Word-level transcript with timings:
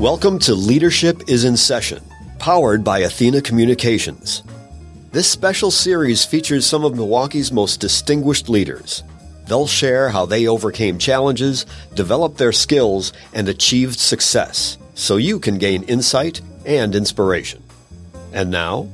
Welcome 0.00 0.40
to 0.40 0.54
Leadership 0.54 1.22
is 1.26 1.44
in 1.44 1.56
Session, 1.56 2.02
powered 2.38 2.84
by 2.84 2.98
Athena 2.98 3.40
Communications. 3.40 4.42
This 5.10 5.26
special 5.26 5.70
series 5.70 6.22
features 6.22 6.66
some 6.66 6.84
of 6.84 6.94
Milwaukee's 6.94 7.50
most 7.50 7.80
distinguished 7.80 8.50
leaders. 8.50 9.02
They'll 9.46 9.66
share 9.66 10.10
how 10.10 10.26
they 10.26 10.48
overcame 10.48 10.98
challenges, 10.98 11.64
developed 11.94 12.36
their 12.36 12.52
skills, 12.52 13.14
and 13.32 13.48
achieved 13.48 13.98
success 13.98 14.76
so 14.94 15.16
you 15.16 15.40
can 15.40 15.56
gain 15.56 15.82
insight 15.84 16.42
and 16.66 16.94
inspiration. 16.94 17.62
And 18.34 18.50
now, 18.50 18.90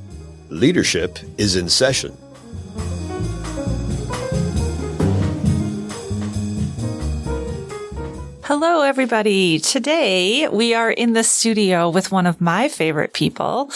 Leadership 0.47 1.19
is 1.37 1.57
in 1.57 1.67
Session. 1.67 2.17
Hello, 8.45 8.81
everybody. 8.81 9.57
Today 9.57 10.49
we 10.49 10.73
are 10.73 10.91
in 10.91 11.13
the 11.13 11.23
studio 11.23 11.89
with 11.89 12.11
one 12.11 12.27
of 12.27 12.41
my 12.41 12.67
favorite 12.67 13.13
people, 13.13 13.71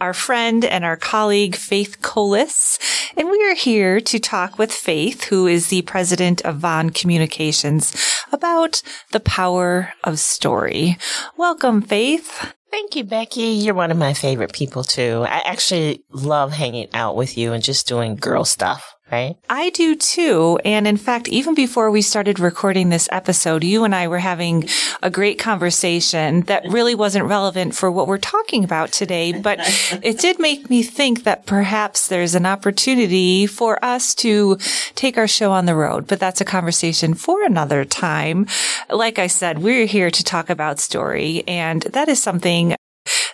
our 0.00 0.14
friend 0.14 0.64
and 0.64 0.86
our 0.86 0.96
colleague, 0.96 1.54
Faithe 1.54 2.00
Colas. 2.00 2.78
And 3.18 3.28
we 3.28 3.44
are 3.50 3.54
here 3.54 4.00
to 4.00 4.18
talk 4.18 4.58
with 4.58 4.70
Faithe, 4.70 5.24
who 5.24 5.46
is 5.46 5.68
the 5.68 5.82
president 5.82 6.40
of 6.46 6.56
Von 6.56 6.88
Communications, 6.88 7.94
about 8.32 8.80
the 9.12 9.20
power 9.20 9.92
of 10.02 10.18
story. 10.18 10.96
Welcome, 11.36 11.82
Faithe. 11.82 12.54
Thank 12.70 12.96
you, 12.96 13.04
Becky. 13.04 13.42
You're 13.42 13.74
one 13.74 13.90
of 13.90 13.98
my 13.98 14.14
favorite 14.14 14.54
people 14.54 14.82
too. 14.82 15.26
I 15.28 15.42
actually 15.44 16.04
love 16.10 16.52
hanging 16.52 16.88
out 16.94 17.16
with 17.16 17.36
you 17.36 17.52
and 17.52 17.62
just 17.62 17.86
doing 17.86 18.16
girl 18.16 18.46
stuff 18.46 18.94
right? 19.10 19.36
I 19.48 19.70
do 19.70 19.96
too. 19.96 20.58
And 20.64 20.86
in 20.86 20.96
fact, 20.96 21.28
even 21.28 21.54
before 21.54 21.90
we 21.90 22.02
started 22.02 22.38
recording 22.38 22.88
this 22.88 23.08
episode, 23.12 23.64
you 23.64 23.84
and 23.84 23.94
I 23.94 24.08
were 24.08 24.18
having 24.18 24.68
a 25.02 25.10
great 25.10 25.38
conversation 25.38 26.42
that 26.42 26.64
really 26.68 26.94
wasn't 26.94 27.26
relevant 27.26 27.74
for 27.74 27.90
what 27.90 28.06
we're 28.06 28.18
talking 28.18 28.64
about 28.64 28.92
today, 28.92 29.32
but 29.32 29.58
it 30.02 30.18
did 30.18 30.38
make 30.38 30.70
me 30.70 30.82
think 30.82 31.24
that 31.24 31.46
perhaps 31.46 32.08
there's 32.08 32.34
an 32.34 32.46
opportunity 32.46 33.46
for 33.46 33.82
us 33.84 34.14
to 34.16 34.56
take 34.94 35.18
our 35.18 35.28
show 35.28 35.52
on 35.52 35.66
the 35.66 35.74
road. 35.74 36.06
But 36.06 36.20
that's 36.20 36.40
a 36.40 36.44
conversation 36.44 37.14
for 37.14 37.42
another 37.42 37.84
time. 37.84 38.46
Like 38.88 39.18
I 39.18 39.26
said, 39.26 39.58
we're 39.60 39.86
here 39.86 40.10
to 40.10 40.24
talk 40.24 40.50
about 40.50 40.80
story, 40.80 41.42
and 41.46 41.82
that 41.82 42.08
is 42.08 42.22
something 42.22 42.74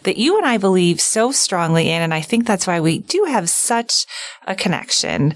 that 0.07 0.17
you 0.17 0.39
and 0.39 0.47
I 0.47 0.57
believe 0.57 1.01
so 1.01 1.31
strongly 1.31 1.91
in. 1.91 2.01
And 2.01 2.15
I 2.15 2.23
think 2.23 2.47
that's 2.47 2.67
why 2.67 2.81
we 2.81 3.01
do 3.01 3.25
have 3.25 3.51
such 3.51 4.07
a 4.47 4.55
connection. 4.55 5.35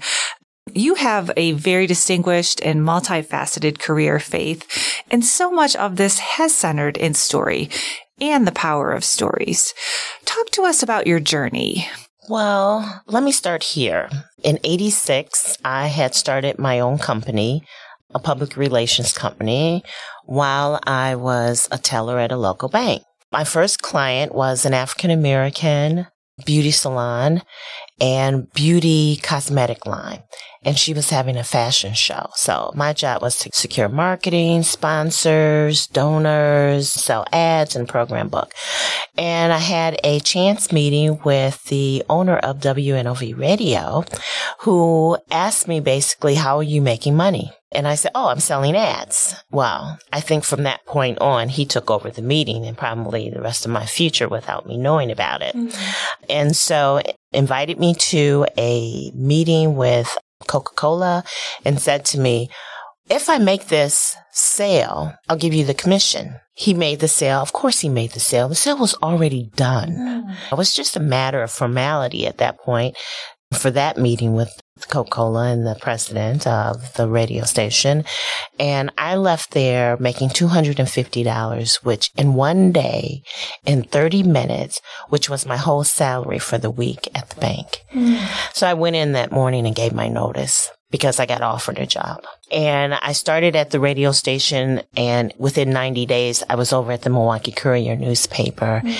You 0.73 0.95
have 0.95 1.29
a 1.37 1.51
very 1.51 1.85
distinguished 1.85 2.61
and 2.61 2.81
multifaceted 2.81 3.79
career, 3.79 4.17
Faithe, 4.17 4.63
and 5.11 5.23
so 5.23 5.51
much 5.51 5.75
of 5.75 5.97
this 5.97 6.19
has 6.19 6.55
centered 6.55 6.97
in 6.97 7.13
story 7.13 7.69
and 8.19 8.47
the 8.47 8.51
power 8.51 8.91
of 8.91 9.03
stories. 9.03 9.73
Talk 10.25 10.49
to 10.51 10.63
us 10.63 10.81
about 10.81 11.07
your 11.07 11.19
journey. 11.19 11.87
Well, 12.29 13.01
let 13.07 13.23
me 13.23 13.31
start 13.31 13.63
here. 13.63 14.09
In 14.43 14.59
86, 14.63 15.57
I 15.65 15.87
had 15.87 16.15
started 16.15 16.57
my 16.59 16.79
own 16.79 16.97
company, 16.97 17.63
a 18.13 18.19
public 18.19 18.55
relations 18.55 19.11
company, 19.11 19.83
while 20.25 20.79
I 20.87 21.15
was 21.15 21.67
a 21.71 21.77
teller 21.77 22.19
at 22.19 22.31
a 22.31 22.37
local 22.37 22.69
bank. 22.69 23.01
My 23.31 23.45
first 23.45 23.81
client 23.81 24.35
was 24.35 24.65
an 24.65 24.73
African 24.73 25.09
American 25.09 26.07
beauty 26.45 26.71
salon 26.71 27.43
and 27.99 28.51
beauty 28.51 29.19
cosmetic 29.23 29.85
line. 29.85 30.23
And 30.63 30.77
she 30.77 30.93
was 30.93 31.09
having 31.09 31.37
a 31.37 31.43
fashion 31.43 31.93
show. 31.93 32.29
So 32.35 32.71
my 32.75 32.93
job 32.93 33.21
was 33.21 33.39
to 33.39 33.49
secure 33.53 33.89
marketing, 33.89 34.63
sponsors, 34.63 35.87
donors, 35.87 36.91
sell 36.91 37.25
ads 37.31 37.75
and 37.75 37.89
program 37.89 38.27
book. 38.27 38.53
And 39.17 39.51
I 39.51 39.57
had 39.57 39.99
a 40.03 40.19
chance 40.19 40.71
meeting 40.71 41.19
with 41.23 41.63
the 41.65 42.03
owner 42.09 42.37
of 42.37 42.59
WNOV 42.59 43.37
radio 43.37 44.03
who 44.59 45.17
asked 45.31 45.67
me 45.67 45.79
basically, 45.79 46.35
how 46.35 46.57
are 46.57 46.63
you 46.63 46.81
making 46.81 47.15
money? 47.15 47.51
And 47.71 47.87
I 47.87 47.95
said, 47.95 48.11
Oh, 48.15 48.27
I'm 48.27 48.39
selling 48.39 48.75
ads. 48.75 49.35
Well, 49.49 49.97
I 50.11 50.19
think 50.19 50.43
from 50.43 50.63
that 50.63 50.85
point 50.85 51.19
on, 51.19 51.47
he 51.47 51.65
took 51.65 51.89
over 51.89 52.09
the 52.09 52.21
meeting 52.21 52.65
and 52.65 52.77
probably 52.77 53.29
the 53.29 53.41
rest 53.41 53.65
of 53.65 53.71
my 53.71 53.85
future 53.85 54.27
without 54.27 54.67
me 54.67 54.77
knowing 54.77 55.09
about 55.09 55.41
it. 55.41 55.55
Mm-hmm. 55.55 56.25
And 56.29 56.55
so 56.55 57.01
invited 57.31 57.79
me 57.79 57.93
to 57.95 58.45
a 58.57 59.11
meeting 59.15 59.75
with 59.75 60.17
Coca-Cola 60.47 61.23
and 61.65 61.79
said 61.79 62.05
to 62.05 62.19
me, 62.19 62.49
if 63.09 63.29
I 63.29 63.39
make 63.39 63.67
this 63.67 64.15
sale, 64.31 65.13
I'll 65.27 65.37
give 65.37 65.53
you 65.53 65.65
the 65.65 65.73
commission. 65.73 66.39
He 66.53 66.73
made 66.73 66.99
the 66.99 67.07
sale. 67.07 67.39
Of 67.39 67.53
course 67.53 67.79
he 67.79 67.89
made 67.89 68.11
the 68.11 68.19
sale. 68.19 68.47
The 68.47 68.55
sale 68.55 68.77
was 68.77 68.93
already 69.01 69.49
done. 69.55 69.91
Mm. 69.91 70.35
It 70.51 70.55
was 70.55 70.73
just 70.73 70.95
a 70.95 71.01
matter 71.01 71.41
of 71.41 71.51
formality 71.51 72.25
at 72.27 72.37
that 72.37 72.59
point 72.59 72.95
for 73.53 73.71
that 73.71 73.97
meeting 73.97 74.33
with 74.33 74.61
Coca-Cola 74.89 75.51
and 75.51 75.65
the 75.65 75.75
president 75.75 76.47
of 76.47 76.93
the 76.93 77.07
radio 77.07 77.43
station. 77.43 78.03
And 78.59 78.91
I 78.97 79.15
left 79.15 79.51
there 79.51 79.97
making 79.97 80.29
$250, 80.29 81.83
which 81.83 82.09
in 82.15 82.33
one 82.33 82.71
day, 82.71 83.23
in 83.65 83.83
30 83.83 84.23
minutes, 84.23 84.81
which 85.09 85.29
was 85.29 85.45
my 85.45 85.57
whole 85.57 85.83
salary 85.83 86.39
for 86.39 86.57
the 86.57 86.71
week 86.71 87.07
at 87.13 87.29
the 87.29 87.41
bank. 87.41 87.67
Mm. 87.93 88.55
So 88.55 88.67
I 88.67 88.73
went 88.73 88.95
in 88.95 89.11
that 89.13 89.31
morning 89.31 89.65
and 89.65 89.75
gave 89.75 89.93
my 89.93 90.07
notice 90.07 90.69
because 90.91 91.19
I 91.19 91.25
got 91.25 91.41
offered 91.41 91.79
a 91.79 91.85
job. 91.85 92.23
And 92.51 92.93
I 92.93 93.13
started 93.13 93.55
at 93.55 93.71
the 93.71 93.79
radio 93.79 94.11
station 94.11 94.81
and 94.95 95.33
within 95.37 95.71
90 95.71 96.05
days, 96.05 96.43
I 96.49 96.55
was 96.55 96.73
over 96.73 96.91
at 96.91 97.01
the 97.01 97.09
Milwaukee 97.09 97.51
Courier 97.51 97.95
newspaper. 97.95 98.81
Mm. 98.83 98.97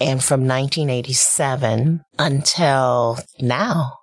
And 0.00 0.24
from 0.24 0.46
1987 0.46 2.02
until 2.18 3.18
now, 3.40 3.94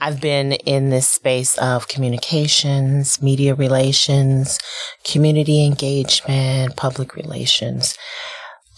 I've 0.00 0.20
been 0.20 0.52
in 0.52 0.90
this 0.90 1.08
space 1.08 1.56
of 1.58 1.88
communications, 1.88 3.22
media 3.22 3.54
relations, 3.54 4.58
community 5.04 5.64
engagement, 5.64 6.76
public 6.76 7.14
relations. 7.14 7.96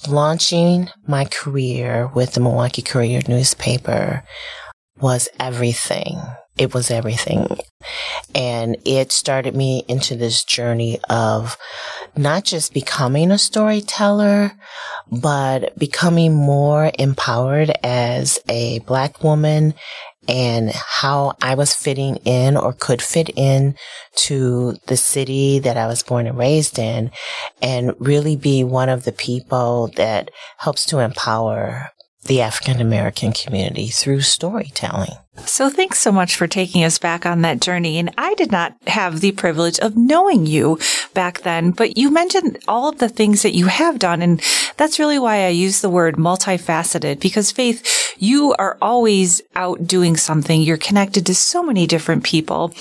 Launching 0.08 0.88
my 1.06 1.24
career 1.24 2.10
with 2.14 2.32
the 2.32 2.40
Milwaukee 2.40 2.82
Courier 2.82 3.22
newspaper 3.28 4.22
was 5.00 5.28
everything. 5.40 6.20
It 6.56 6.72
was 6.72 6.90
everything. 6.90 7.58
And 8.34 8.76
it 8.84 9.12
started 9.12 9.54
me 9.54 9.84
into 9.88 10.16
this 10.16 10.42
journey 10.42 10.98
of 11.10 11.56
not 12.16 12.44
just 12.44 12.72
becoming 12.72 13.30
a 13.30 13.38
storyteller, 13.38 14.52
but 15.10 15.78
becoming 15.78 16.34
more 16.34 16.90
empowered 16.98 17.72
as 17.82 18.38
a 18.48 18.78
black 18.80 19.22
woman 19.22 19.74
and 20.28 20.70
how 20.72 21.34
I 21.40 21.54
was 21.54 21.72
fitting 21.72 22.16
in 22.24 22.56
or 22.56 22.72
could 22.72 23.00
fit 23.00 23.30
in 23.36 23.76
to 24.16 24.76
the 24.86 24.96
city 24.96 25.60
that 25.60 25.76
I 25.76 25.86
was 25.86 26.02
born 26.02 26.26
and 26.26 26.36
raised 26.38 26.78
in 26.78 27.10
and 27.62 27.94
really 27.98 28.34
be 28.34 28.64
one 28.64 28.88
of 28.88 29.04
the 29.04 29.12
people 29.12 29.92
that 29.96 30.30
helps 30.58 30.84
to 30.86 30.98
empower 30.98 31.90
the 32.26 32.40
African 32.40 32.80
American 32.80 33.32
community 33.32 33.88
through 33.88 34.20
storytelling. 34.22 35.12
So 35.44 35.68
thanks 35.68 35.98
so 35.98 36.10
much 36.10 36.36
for 36.36 36.46
taking 36.46 36.82
us 36.82 36.98
back 36.98 37.26
on 37.26 37.42
that 37.42 37.60
journey. 37.60 37.98
And 37.98 38.12
I 38.16 38.34
did 38.34 38.50
not 38.50 38.74
have 38.86 39.20
the 39.20 39.32
privilege 39.32 39.78
of 39.80 39.96
knowing 39.96 40.46
you 40.46 40.78
back 41.12 41.42
then, 41.42 41.72
but 41.72 41.98
you 41.98 42.10
mentioned 42.10 42.58
all 42.66 42.88
of 42.88 42.98
the 42.98 43.08
things 43.08 43.42
that 43.42 43.54
you 43.54 43.66
have 43.66 43.98
done. 43.98 44.22
And 44.22 44.40
that's 44.76 44.98
really 44.98 45.18
why 45.18 45.44
I 45.44 45.48
use 45.48 45.80
the 45.80 45.90
word 45.90 46.16
multifaceted 46.16 47.20
because 47.20 47.52
Faithe, 47.52 47.84
you 48.18 48.54
are 48.58 48.76
always 48.80 49.42
out 49.54 49.86
doing 49.86 50.16
something. 50.16 50.62
You're 50.62 50.76
connected 50.76 51.26
to 51.26 51.34
so 51.34 51.62
many 51.62 51.86
different 51.86 52.24
people. 52.24 52.72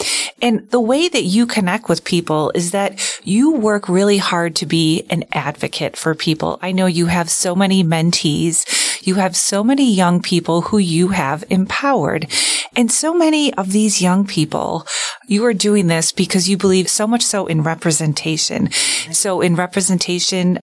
And 0.41 0.69
the 0.72 0.79
way 0.79 1.07
that 1.09 1.23
you 1.23 1.46
connect 1.46 1.90
with 1.90 2.03
people 2.03 2.51
is 2.56 2.72
that 2.72 3.19
you 3.23 3.51
work 3.51 3.90
really 3.90 4.17
hard 4.17 4.55
to 4.58 4.66
be 4.66 5.05
an 5.09 5.26
advocate 5.32 5.97
for 5.97 6.16
people. 6.16 6.59
I 6.61 6.72
know 6.72 6.85
you 6.85 7.08
have 7.08 7.29
so 7.29 7.55
many 7.55 7.84
mentees. 7.84 8.66
You 9.05 9.16
have 9.16 9.35
so 9.35 9.64
many 9.64 9.91
young 9.91 10.22
people 10.22 10.61
who 10.61 10.78
you 10.78 11.09
have 11.09 11.43
empowered. 11.49 12.28
And 12.76 12.91
so 12.91 13.14
many 13.14 13.53
of 13.53 13.72
these 13.72 14.02
young 14.02 14.26
people, 14.26 14.85
you 15.28 15.46
are 15.46 15.53
doing 15.53 15.87
this 15.87 16.11
because 16.11 16.49
you 16.49 16.58
believe 16.58 16.90
so 16.90 17.08
much 17.08 17.22
so 17.22 17.47
in 17.47 17.64
representation. 17.64 18.72
So 19.11 19.41
in 19.41 19.55
representation 19.55 20.59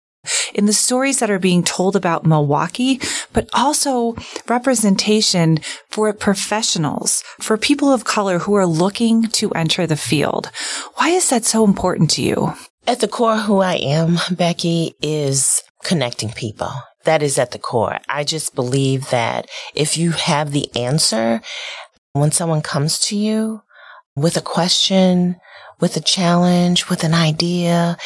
in 0.53 0.65
the 0.65 0.73
stories 0.73 1.19
that 1.19 1.29
are 1.29 1.39
being 1.39 1.63
told 1.63 1.95
about 1.95 2.25
Milwaukee, 2.25 2.99
but 3.33 3.49
also 3.53 4.15
representation 4.47 5.59
for 5.89 6.11
professionals, 6.13 7.23
for 7.39 7.57
people 7.57 7.91
of 7.93 8.03
color 8.03 8.39
who 8.39 8.55
are 8.55 8.65
looking 8.65 9.23
to 9.23 9.51
enter 9.51 9.87
the 9.87 9.97
field. 9.97 10.51
Why 10.95 11.09
is 11.09 11.29
that 11.29 11.45
so 11.45 11.63
important 11.63 12.09
to 12.11 12.21
you? 12.21 12.53
At 12.87 12.99
the 13.01 13.07
core, 13.07 13.37
who 13.37 13.59
I 13.59 13.75
am, 13.75 14.17
Becky, 14.31 14.95
is 15.01 15.61
connecting 15.83 16.31
people. 16.31 16.71
That 17.05 17.23
is 17.23 17.37
at 17.37 17.51
the 17.51 17.59
core. 17.59 17.99
I 18.09 18.23
just 18.23 18.55
believe 18.55 19.09
that 19.09 19.47
if 19.73 19.97
you 19.97 20.11
have 20.11 20.51
the 20.51 20.69
answer, 20.75 21.41
when 22.13 22.31
someone 22.31 22.61
comes 22.61 22.99
to 23.07 23.17
you 23.17 23.61
with 24.15 24.35
a 24.35 24.41
question, 24.41 25.37
with 25.79 25.95
a 25.97 26.01
challenge, 26.01 26.89
with 26.89 27.03
an 27.03 27.13
idea. 27.13 27.97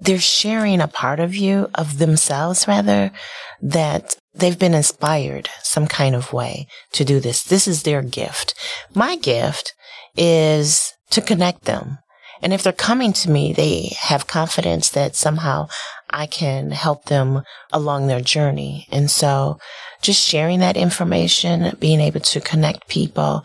They're 0.00 0.18
sharing 0.18 0.80
a 0.80 0.88
part 0.88 1.20
of 1.20 1.34
you, 1.34 1.68
of 1.74 1.98
themselves 1.98 2.66
rather, 2.66 3.12
that 3.60 4.16
they've 4.34 4.58
been 4.58 4.74
inspired 4.74 5.48
some 5.62 5.86
kind 5.86 6.14
of 6.14 6.32
way 6.32 6.66
to 6.92 7.04
do 7.04 7.20
this. 7.20 7.42
This 7.42 7.68
is 7.68 7.82
their 7.82 8.02
gift. 8.02 8.54
My 8.94 9.16
gift 9.16 9.74
is 10.16 10.92
to 11.10 11.20
connect 11.20 11.64
them. 11.64 11.98
And 12.42 12.52
if 12.52 12.62
they're 12.62 12.72
coming 12.72 13.12
to 13.14 13.30
me, 13.30 13.52
they 13.52 13.92
have 14.00 14.26
confidence 14.26 14.88
that 14.90 15.14
somehow 15.14 15.68
I 16.10 16.26
can 16.26 16.72
help 16.72 17.04
them 17.04 17.42
along 17.72 18.06
their 18.06 18.20
journey. 18.20 18.88
And 18.90 19.10
so 19.10 19.58
just 20.02 20.20
sharing 20.20 20.58
that 20.58 20.76
information, 20.76 21.76
being 21.78 22.00
able 22.00 22.20
to 22.20 22.40
connect 22.40 22.88
people 22.88 23.44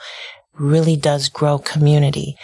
really 0.58 0.96
does 0.96 1.30
grow 1.30 1.60
community. 1.60 2.36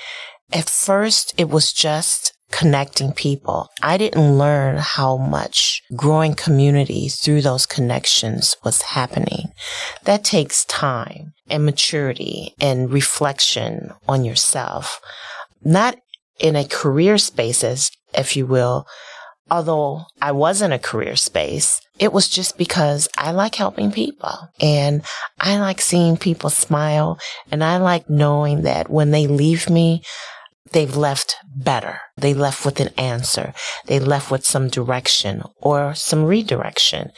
At 0.52 0.70
first, 0.70 1.34
it 1.38 1.50
was 1.50 1.74
just 1.74 2.34
connecting 2.52 3.12
people. 3.12 3.70
I 3.82 3.98
didn't 3.98 4.38
learn 4.38 4.78
how 4.78 5.18
much 5.18 5.82
growing 5.96 6.36
community 6.36 7.10
through 7.10 7.42
those 7.42 7.66
connections 7.66 8.56
was 8.64 8.84
happening. 8.84 9.52
That 10.04 10.24
takes 10.24 10.64
time 10.66 11.34
and 11.50 11.66
maturity 11.66 12.54
and 12.62 12.92
reflection 12.92 13.94
on 14.08 14.24
yourself. 14.24 15.02
Not 15.64 15.98
in 16.40 16.56
a 16.56 16.64
career 16.64 17.18
space, 17.18 17.64
as, 17.64 17.90
if 18.14 18.36
you 18.36 18.46
will, 18.46 18.86
although 19.50 20.06
I 20.22 20.32
was 20.32 20.62
in 20.62 20.72
a 20.72 20.80
career 20.80 21.16
space, 21.16 21.82
it 22.00 22.14
was 22.14 22.28
just 22.28 22.58
because 22.58 23.08
I 23.18 23.32
like 23.32 23.56
helping 23.56 23.92
people 23.92 24.50
and 24.60 25.04
I 25.40 25.58
like 25.58 25.82
seeing 25.82 26.18
people 26.18 26.50
smile 26.50 27.20
and 27.52 27.64
I 27.64 27.78
like 27.78 28.10
knowing 28.10 28.64
that 28.64 28.90
when 28.90 29.12
they 29.12 29.28
leave 29.28 29.70
me, 29.70 30.04
they've 30.74 30.96
left 30.96 31.36
better. 31.56 32.00
They 32.18 32.34
left 32.34 32.66
with 32.66 32.80
an 32.80 32.90
answer. 32.98 33.54
They 33.86 34.00
left 34.00 34.30
with 34.30 34.46
some 34.46 34.68
direction 34.68 35.44
or 35.62 35.96
some 35.96 36.26
redirection. 36.26 37.12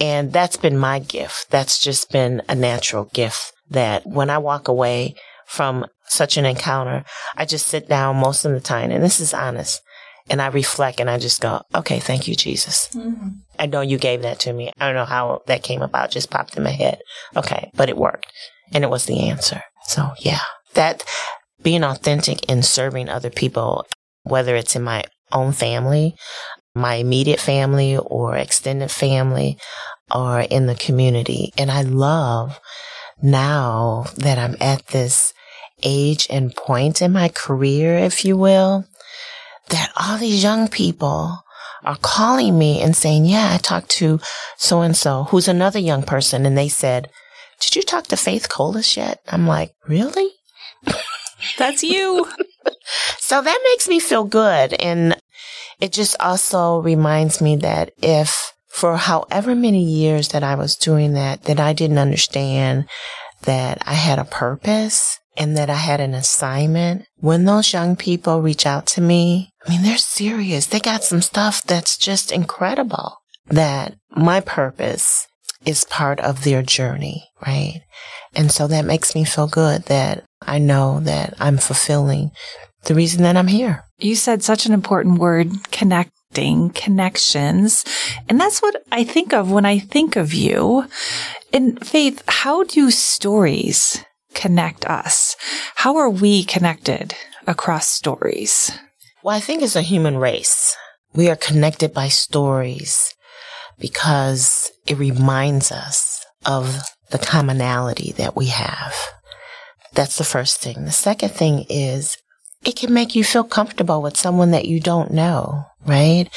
And 0.00 0.32
that's 0.32 0.56
been 0.56 0.78
my 0.78 0.98
gift. 0.98 1.50
That's 1.50 1.80
just 1.80 2.10
been 2.10 2.42
a 2.48 2.54
natural 2.54 3.04
gift 3.06 3.52
that 3.70 4.06
when 4.06 4.30
I 4.30 4.38
walk 4.38 4.68
away 4.68 5.14
from 5.46 5.86
such 6.06 6.36
an 6.36 6.44
encounter, 6.44 7.04
I 7.36 7.44
just 7.44 7.66
sit 7.66 7.88
down 7.88 8.16
most 8.16 8.44
of 8.44 8.52
the 8.52 8.60
time. 8.60 8.90
And 8.90 9.02
this 9.02 9.20
is 9.20 9.34
honest. 9.34 9.82
And 10.28 10.40
I 10.40 10.46
reflect 10.46 11.00
and 11.00 11.10
I 11.10 11.18
just 11.18 11.40
go, 11.40 11.62
okay, 11.74 11.98
thank 11.98 12.28
you, 12.28 12.36
Jesus. 12.36 12.88
Mm-hmm. 12.94 13.28
I 13.58 13.66
know 13.66 13.80
you 13.80 13.98
gave 13.98 14.22
that 14.22 14.38
to 14.40 14.52
me. 14.52 14.70
I 14.78 14.86
don't 14.86 14.94
know 14.94 15.04
how 15.04 15.42
that 15.46 15.64
came 15.64 15.82
about, 15.82 16.12
just 16.12 16.30
popped 16.30 16.56
in 16.56 16.62
my 16.62 16.70
head. 16.70 17.00
Okay, 17.34 17.70
but 17.74 17.88
it 17.88 17.96
worked. 17.96 18.26
And 18.72 18.84
it 18.84 18.90
was 18.90 19.06
the 19.06 19.28
answer. 19.28 19.62
So 19.86 20.12
yeah, 20.20 20.42
that 20.74 21.02
being 21.62 21.84
authentic 21.84 22.48
in 22.48 22.62
serving 22.62 23.08
other 23.08 23.30
people, 23.30 23.86
whether 24.22 24.56
it's 24.56 24.76
in 24.76 24.82
my 24.82 25.04
own 25.32 25.52
family, 25.52 26.14
my 26.74 26.94
immediate 26.94 27.40
family 27.40 27.96
or 27.96 28.36
extended 28.36 28.90
family 28.90 29.58
or 30.14 30.40
in 30.40 30.66
the 30.66 30.74
community. 30.74 31.52
And 31.58 31.70
I 31.70 31.82
love 31.82 32.58
now 33.22 34.06
that 34.16 34.38
I'm 34.38 34.56
at 34.60 34.86
this 34.88 35.32
age 35.82 36.26
and 36.30 36.54
point 36.54 37.02
in 37.02 37.12
my 37.12 37.28
career, 37.28 37.98
if 37.98 38.24
you 38.24 38.36
will, 38.36 38.84
that 39.68 39.92
all 39.96 40.18
these 40.18 40.42
young 40.42 40.68
people 40.68 41.42
are 41.84 41.96
calling 41.96 42.58
me 42.58 42.80
and 42.80 42.94
saying, 42.94 43.24
yeah, 43.24 43.52
I 43.54 43.58
talked 43.58 43.90
to 43.92 44.20
so 44.56 44.82
and 44.82 44.96
so, 44.96 45.24
who's 45.24 45.48
another 45.48 45.78
young 45.78 46.02
person. 46.02 46.44
And 46.44 46.56
they 46.56 46.68
said, 46.68 47.08
did 47.60 47.76
you 47.76 47.82
talk 47.82 48.06
to 48.08 48.16
Faithe 48.16 48.48
Colas 48.48 48.96
yet? 48.96 49.20
I'm 49.28 49.46
like, 49.46 49.74
really? 49.86 50.30
That's 51.58 51.82
you. 51.82 52.26
so 53.18 53.42
that 53.42 53.60
makes 53.64 53.88
me 53.88 54.00
feel 54.00 54.24
good. 54.24 54.74
And 54.74 55.16
it 55.80 55.92
just 55.92 56.16
also 56.20 56.78
reminds 56.80 57.40
me 57.40 57.56
that 57.56 57.92
if 58.02 58.52
for 58.68 58.96
however 58.96 59.54
many 59.54 59.82
years 59.82 60.28
that 60.28 60.42
I 60.42 60.54
was 60.54 60.76
doing 60.76 61.14
that, 61.14 61.44
that 61.44 61.58
I 61.58 61.72
didn't 61.72 61.98
understand 61.98 62.88
that 63.42 63.82
I 63.86 63.94
had 63.94 64.18
a 64.18 64.24
purpose 64.24 65.18
and 65.36 65.56
that 65.56 65.70
I 65.70 65.76
had 65.76 66.00
an 66.00 66.14
assignment. 66.14 67.06
When 67.16 67.44
those 67.44 67.72
young 67.72 67.96
people 67.96 68.42
reach 68.42 68.66
out 68.66 68.86
to 68.88 69.00
me, 69.00 69.50
I 69.66 69.70
mean, 69.70 69.82
they're 69.82 69.96
serious. 69.96 70.66
They 70.66 70.80
got 70.80 71.04
some 71.04 71.22
stuff 71.22 71.64
that's 71.64 71.96
just 71.96 72.32
incredible 72.32 73.16
that 73.46 73.94
my 74.10 74.40
purpose 74.40 75.26
is 75.64 75.84
part 75.84 76.20
of 76.20 76.44
their 76.44 76.62
journey, 76.62 77.28
right? 77.46 77.80
And 78.34 78.50
so 78.50 78.66
that 78.68 78.84
makes 78.84 79.14
me 79.14 79.24
feel 79.24 79.46
good 79.46 79.84
that 79.84 80.24
I 80.42 80.58
know 80.58 81.00
that 81.00 81.34
I'm 81.38 81.58
fulfilling 81.58 82.32
the 82.84 82.94
reason 82.94 83.22
that 83.22 83.36
I'm 83.36 83.48
here. 83.48 83.84
You 83.98 84.16
said 84.16 84.42
such 84.42 84.66
an 84.66 84.72
important 84.72 85.18
word, 85.18 85.70
connecting, 85.70 86.70
connections. 86.70 87.84
And 88.28 88.40
that's 88.40 88.62
what 88.62 88.82
I 88.90 89.04
think 89.04 89.32
of 89.32 89.50
when 89.50 89.66
I 89.66 89.78
think 89.78 90.16
of 90.16 90.32
you. 90.32 90.86
And 91.52 91.78
Faithe, 91.80 92.20
how 92.26 92.64
do 92.64 92.90
stories 92.90 94.02
connect 94.34 94.86
us? 94.86 95.36
How 95.76 95.96
are 95.96 96.10
we 96.10 96.44
connected 96.44 97.14
across 97.46 97.88
stories? 97.88 98.72
Well, 99.22 99.36
I 99.36 99.40
think 99.40 99.62
as 99.62 99.76
a 99.76 99.82
human 99.82 100.16
race, 100.16 100.74
we 101.14 101.28
are 101.28 101.36
connected 101.36 101.92
by 101.92 102.08
stories 102.08 103.14
because 103.78 104.70
it 104.86 104.96
reminds 104.96 105.72
us 105.72 106.24
of 106.46 106.80
the 107.10 107.18
commonality 107.18 108.12
that 108.12 108.36
we 108.36 108.46
have. 108.46 108.94
That's 109.94 110.16
the 110.16 110.24
first 110.24 110.60
thing. 110.60 110.84
The 110.84 110.92
second 110.92 111.30
thing 111.30 111.66
is 111.68 112.16
it 112.64 112.76
can 112.76 112.92
make 112.92 113.14
you 113.14 113.24
feel 113.24 113.44
comfortable 113.44 114.02
with 114.02 114.16
someone 114.16 114.50
that 114.50 114.66
you 114.66 114.80
don't 114.80 115.12
know, 115.12 115.64
right? 115.86 116.28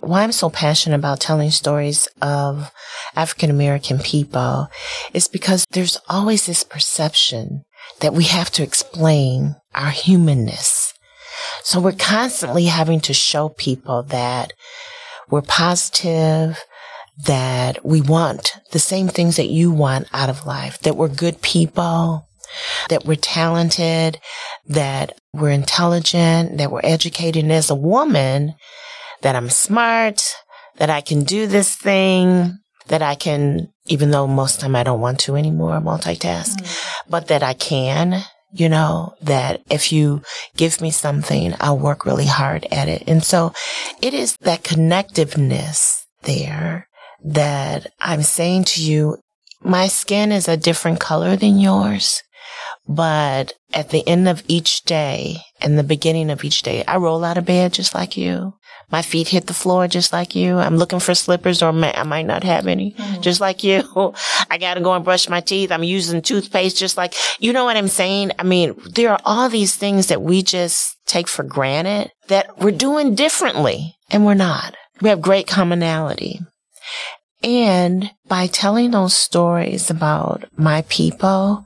Why 0.00 0.22
I'm 0.22 0.32
so 0.32 0.48
passionate 0.48 0.96
about 0.96 1.20
telling 1.20 1.50
stories 1.50 2.08
of 2.22 2.72
African 3.14 3.50
American 3.50 3.98
people 3.98 4.68
is 5.12 5.28
because 5.28 5.66
there's 5.70 6.00
always 6.08 6.46
this 6.46 6.64
perception 6.64 7.64
that 8.00 8.14
we 8.14 8.24
have 8.24 8.50
to 8.52 8.62
explain 8.62 9.56
our 9.74 9.90
humanness. 9.90 10.94
So 11.62 11.80
we're 11.80 11.92
constantly 11.92 12.66
having 12.66 13.00
to 13.00 13.14
show 13.14 13.50
people 13.50 14.02
that 14.04 14.52
we're 15.28 15.42
positive, 15.42 16.58
that 17.24 17.84
we 17.84 18.00
want 18.00 18.56
the 18.72 18.78
same 18.78 19.08
things 19.08 19.36
that 19.36 19.48
you 19.48 19.70
want 19.70 20.08
out 20.12 20.30
of 20.30 20.46
life, 20.46 20.78
that 20.80 20.96
we're 20.96 21.08
good 21.08 21.42
people, 21.42 22.26
that 22.88 23.04
we're 23.04 23.16
talented, 23.16 24.18
that 24.66 25.18
we're 25.32 25.50
intelligent, 25.50 26.58
that 26.58 26.70
we're 26.70 26.80
educated. 26.84 27.42
And 27.42 27.52
as 27.52 27.70
a 27.70 27.74
woman, 27.74 28.54
that 29.22 29.36
I'm 29.36 29.50
smart, 29.50 30.22
that 30.76 30.90
I 30.90 31.00
can 31.00 31.24
do 31.24 31.46
this 31.46 31.74
thing, 31.74 32.58
that 32.88 33.02
I 33.02 33.14
can, 33.14 33.72
even 33.86 34.10
though 34.10 34.26
most 34.26 34.54
of 34.54 34.60
the 34.60 34.66
time 34.66 34.76
I 34.76 34.82
don't 34.82 35.00
want 35.00 35.20
to 35.20 35.36
anymore, 35.36 35.80
multitask, 35.80 36.56
mm-hmm. 36.56 37.10
but 37.10 37.28
that 37.28 37.42
I 37.42 37.54
can, 37.54 38.22
you 38.52 38.68
know, 38.68 39.14
that 39.22 39.62
if 39.70 39.92
you 39.92 40.22
give 40.56 40.80
me 40.80 40.90
something, 40.90 41.54
I'll 41.60 41.78
work 41.78 42.04
really 42.04 42.26
hard 42.26 42.66
at 42.70 42.88
it. 42.88 43.04
And 43.06 43.22
so 43.22 43.52
it 44.02 44.14
is 44.14 44.36
that 44.38 44.64
connectiveness 44.64 46.04
there 46.22 46.88
that 47.22 47.92
I'm 48.00 48.22
saying 48.22 48.64
to 48.64 48.82
you, 48.82 49.18
my 49.62 49.88
skin 49.88 50.32
is 50.32 50.48
a 50.48 50.56
different 50.56 51.00
color 51.00 51.36
than 51.36 51.58
yours. 51.58 52.22
But 52.92 53.52
at 53.72 53.90
the 53.90 54.06
end 54.08 54.28
of 54.28 54.42
each 54.48 54.82
day 54.82 55.36
and 55.60 55.78
the 55.78 55.84
beginning 55.84 56.28
of 56.28 56.42
each 56.42 56.62
day, 56.62 56.82
I 56.88 56.96
roll 56.96 57.22
out 57.22 57.38
of 57.38 57.44
bed 57.44 57.72
just 57.72 57.94
like 57.94 58.16
you. 58.16 58.54
My 58.90 59.00
feet 59.00 59.28
hit 59.28 59.46
the 59.46 59.54
floor 59.54 59.86
just 59.86 60.12
like 60.12 60.34
you. 60.34 60.56
I'm 60.56 60.76
looking 60.76 60.98
for 60.98 61.14
slippers 61.14 61.62
or 61.62 61.68
I 61.68 62.02
might 62.02 62.26
not 62.26 62.42
have 62.42 62.66
any, 62.66 62.90
mm-hmm. 62.90 63.20
just 63.20 63.40
like 63.40 63.62
you. 63.62 63.84
I 64.50 64.58
got 64.58 64.74
to 64.74 64.80
go 64.80 64.92
and 64.92 65.04
brush 65.04 65.28
my 65.28 65.40
teeth. 65.40 65.70
I'm 65.70 65.84
using 65.84 66.20
toothpaste 66.20 66.76
just 66.76 66.96
like, 66.96 67.14
you 67.38 67.52
know 67.52 67.64
what 67.64 67.76
I'm 67.76 67.86
saying? 67.86 68.32
I 68.40 68.42
mean, 68.42 68.74
there 68.96 69.10
are 69.10 69.20
all 69.24 69.48
these 69.48 69.76
things 69.76 70.08
that 70.08 70.22
we 70.22 70.42
just 70.42 70.96
take 71.06 71.28
for 71.28 71.44
granted 71.44 72.10
that 72.26 72.58
we're 72.58 72.72
doing 72.72 73.14
differently 73.14 73.94
and 74.10 74.26
we're 74.26 74.34
not. 74.34 74.74
We 75.00 75.10
have 75.10 75.20
great 75.20 75.46
commonality. 75.46 76.40
And 77.44 78.10
by 78.26 78.48
telling 78.48 78.90
those 78.90 79.14
stories 79.14 79.90
about 79.90 80.44
my 80.56 80.82
people, 80.88 81.64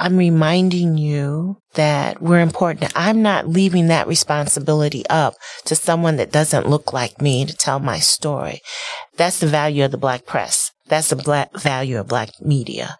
I'm 0.00 0.16
reminding 0.16 0.96
you 0.96 1.56
that 1.74 2.22
we're 2.22 2.38
important. 2.38 2.92
I'm 2.94 3.20
not 3.20 3.48
leaving 3.48 3.88
that 3.88 4.06
responsibility 4.06 5.04
up 5.10 5.34
to 5.64 5.74
someone 5.74 6.16
that 6.16 6.30
doesn't 6.30 6.68
look 6.68 6.92
like 6.92 7.20
me 7.20 7.44
to 7.44 7.56
tell 7.56 7.80
my 7.80 7.98
story. 7.98 8.60
That's 9.16 9.40
the 9.40 9.48
value 9.48 9.84
of 9.84 9.90
the 9.90 9.98
black 9.98 10.24
press. 10.24 10.70
That's 10.86 11.10
the 11.10 11.16
black 11.16 11.52
value 11.52 11.98
of 11.98 12.06
black 12.06 12.30
media. 12.40 12.96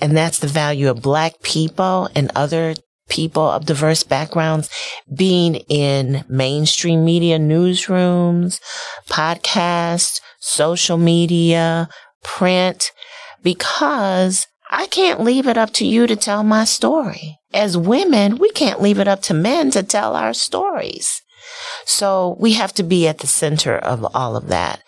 And 0.00 0.16
that's 0.16 0.38
the 0.38 0.46
value 0.46 0.88
of 0.88 1.02
black 1.02 1.42
people 1.42 2.08
and 2.14 2.32
other 2.34 2.74
people 3.10 3.42
of 3.42 3.66
diverse 3.66 4.02
backgrounds 4.02 4.70
being 5.14 5.56
in 5.68 6.24
mainstream 6.26 7.04
media 7.04 7.38
newsrooms, 7.38 8.60
podcasts, 9.10 10.22
social 10.38 10.96
media, 10.96 11.90
print, 12.22 12.92
because 13.42 14.46
I 14.70 14.86
can't 14.86 15.20
leave 15.20 15.48
it 15.48 15.58
up 15.58 15.72
to 15.74 15.84
you 15.84 16.06
to 16.06 16.16
tell 16.16 16.44
my 16.44 16.64
story. 16.64 17.36
as 17.52 17.76
women, 17.76 18.36
we 18.36 18.48
can't 18.52 18.80
leave 18.80 19.00
it 19.00 19.08
up 19.08 19.22
to 19.22 19.34
men 19.34 19.72
to 19.72 19.82
tell 19.82 20.14
our 20.14 20.32
stories. 20.32 21.20
So 21.84 22.36
we 22.38 22.52
have 22.52 22.72
to 22.74 22.84
be 22.84 23.08
at 23.08 23.18
the 23.18 23.26
center 23.26 23.76
of 23.76 24.06
all 24.14 24.36
of 24.36 24.46
that. 24.46 24.80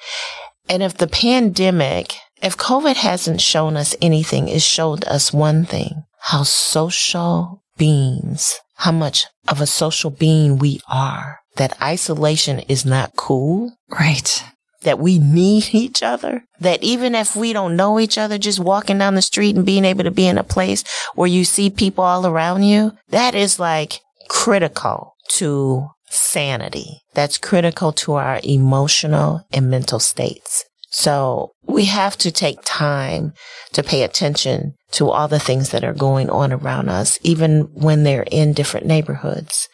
And 0.69 0.81
if 0.81 0.97
the 0.97 1.09
pandemic, 1.09 2.15
if 2.41 2.57
COVID 2.57 2.95
hasn't 2.95 3.41
shown 3.41 3.77
us 3.77 3.97
anything, 4.01 4.47
it 4.47 4.63
showed 4.63 5.05
us 5.07 5.33
one 5.33 5.65
thing, 5.65 6.05
how 6.21 6.45
social 6.45 7.65
beings, 7.77 8.55
how 8.77 8.93
much 8.93 9.27
of 9.49 9.61
a 9.61 9.67
social 9.67 10.11
being 10.11 10.59
we 10.59 10.81
are, 10.89 11.41
that 11.57 11.77
isolation 11.83 12.61
is 12.61 12.87
not 12.87 13.17
cool. 13.17 13.73
Right 13.91 14.45
that 14.83 14.99
we 14.99 15.19
need 15.19 15.75
each 15.75 16.03
other. 16.03 16.45
That 16.61 16.83
even 16.83 17.15
if 17.15 17.35
we 17.35 17.53
don't 17.53 17.77
know 17.77 17.99
each 17.99 18.19
other, 18.19 18.39
just 18.39 18.61
walking 18.61 18.99
down 18.99 19.15
the 19.15 19.23
street 19.23 19.57
and 19.57 19.67
being 19.67 19.85
able 19.85 20.05
to 20.05 20.11
be 20.11 20.27
in 20.27 20.39
a 20.39 20.45
place 20.45 20.85
where 21.15 21.29
you 21.29 21.45
see 21.45 21.71
people 21.71 22.05
all 22.05 22.27
around 22.27 22.63
you, 22.63 22.93
that 23.09 23.35
is 23.35 23.59
like 23.59 24.01
critical 24.29 25.15
to 25.37 25.89
sanity. 26.09 27.01
That's 27.15 27.39
critical 27.39 27.93
to 27.93 28.15
our 28.15 28.41
emotional 28.43 29.47
and 29.53 29.71
mental 29.71 29.99
states. 29.99 30.65
So 30.91 31.53
we 31.65 31.87
have 31.87 32.19
to 32.19 32.31
take 32.31 32.59
time 32.65 33.33
to 33.73 33.83
pay 33.83 34.03
attention 34.03 34.75
to 34.93 35.09
all 35.09 35.27
the 35.27 35.41
things 35.41 35.71
that 35.71 35.85
are 35.85 35.95
going 35.95 36.29
on 36.29 36.53
around 36.53 36.91
us, 36.91 37.19
even 37.23 37.63
when 37.73 38.05
they're 38.05 38.27
in 38.31 38.53
different 38.53 38.87
neighborhoods. 38.87 39.69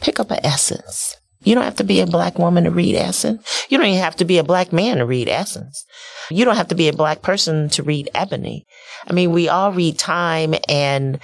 Pick 0.00 0.18
up 0.18 0.32
an 0.32 0.40
essence 0.42 1.16
you 1.44 1.54
don't 1.54 1.64
have 1.64 1.76
to 1.76 1.84
be 1.84 2.00
a 2.00 2.06
black 2.06 2.38
woman 2.38 2.64
to 2.64 2.70
read 2.70 2.96
Essence. 2.96 3.66
You 3.68 3.78
don't 3.78 3.86
even 3.86 4.02
have 4.02 4.16
to 4.16 4.24
be 4.24 4.38
a 4.38 4.44
black 4.44 4.72
man 4.72 4.98
to 4.98 5.06
read 5.06 5.28
Essence. 5.28 5.84
You 6.30 6.44
don't 6.44 6.56
have 6.56 6.68
to 6.68 6.74
be 6.74 6.88
a 6.88 6.92
black 6.92 7.22
person 7.22 7.68
to 7.70 7.82
read 7.82 8.10
Ebony. 8.14 8.66
I 9.06 9.12
mean, 9.12 9.32
we 9.32 9.48
all 9.48 9.72
read 9.72 9.98
Time 9.98 10.54
and 10.68 11.20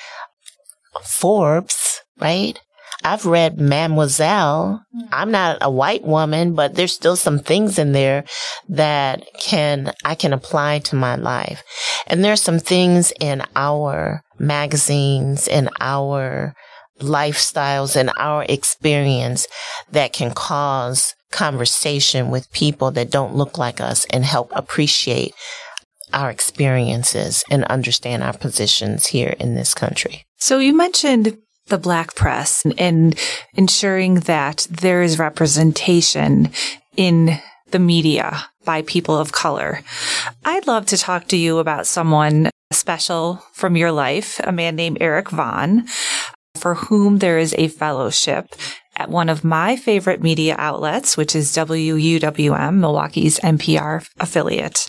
Forbes, 1.03 2.03
right? 2.19 2.61
I've 3.03 3.25
read 3.25 3.59
Mademoiselle. 3.59 4.85
Mm-hmm. 4.95 5.09
I'm 5.12 5.31
not 5.31 5.59
a 5.62 5.71
white 5.71 6.05
woman, 6.05 6.55
but 6.55 6.75
there's 6.75 6.93
still 6.93 7.17
some 7.17 7.39
things 7.39 7.79
in 7.79 7.93
there 7.93 8.25
that 8.69 9.25
can, 9.39 9.93
I 10.05 10.15
can 10.15 10.33
apply 10.33 10.81
to 10.81 10.97
my 10.97 11.17
life. 11.17 11.62
And 12.07 12.23
there's 12.23 12.43
some 12.43 12.59
things 12.59 13.12
in 13.21 13.43
our 13.57 14.23
magazines, 14.39 15.49
in 15.49 15.71
our 15.81 16.55
lifestyles 17.00 17.97
and 17.97 18.11
our 18.16 18.45
experience 18.49 19.47
that 19.90 20.12
can 20.12 20.33
cause 20.33 21.14
conversation 21.30 22.30
with 22.30 22.52
people 22.52 22.90
that 22.92 23.11
don't 23.11 23.35
look 23.35 23.59
like 23.59 23.80
us 23.80 24.04
and 24.07 24.25
help 24.25 24.50
appreciate 24.54 25.35
our 26.12 26.30
experiences 26.30 27.45
and 27.50 27.64
understand 27.64 28.23
our 28.23 28.37
positions 28.37 29.07
here 29.07 29.35
in 29.38 29.54
this 29.54 29.75
country. 29.75 30.25
So 30.38 30.59
you 30.59 30.76
mentioned 30.76 31.38
the 31.66 31.78
black 31.78 32.14
press 32.16 32.64
and 32.78 33.19
ensuring 33.54 34.14
that 34.21 34.66
there 34.71 35.02
is 35.02 35.19
representation 35.19 36.50
in 36.97 37.38
the 37.71 37.78
media 37.78 38.45
by 38.64 38.83
people 38.83 39.16
of 39.16 39.33
color. 39.33 39.83
I'd 40.45 40.66
love 40.66 40.87
to 40.87 40.99
talk 40.99 41.28
to 41.28 41.37
you 41.37 41.59
about 41.59 41.87
someone 41.87 42.50
special 42.73 43.42
from 43.52 43.76
your 43.76 43.92
life, 43.92 44.40
a 44.42 44.52
man 44.52 44.76
named 44.76 44.99
Eric 45.00 45.30
Von 45.30 45.87
for 46.57 46.75
whom 46.75 47.19
there 47.19 47.38
is 47.38 47.54
a 47.59 47.69
fellowship 47.69 48.54
at 48.97 49.09
one 49.09 49.28
of 49.28 49.45
my 49.45 49.76
favorite 49.76 50.23
media 50.23 50.54
outlets, 50.59 51.16
which 51.16 51.35
is 51.35 51.50
WUWM, 51.52 52.75
Milwaukee's 52.75 53.38
NPR 53.40 54.07
affiliate. 54.19 54.88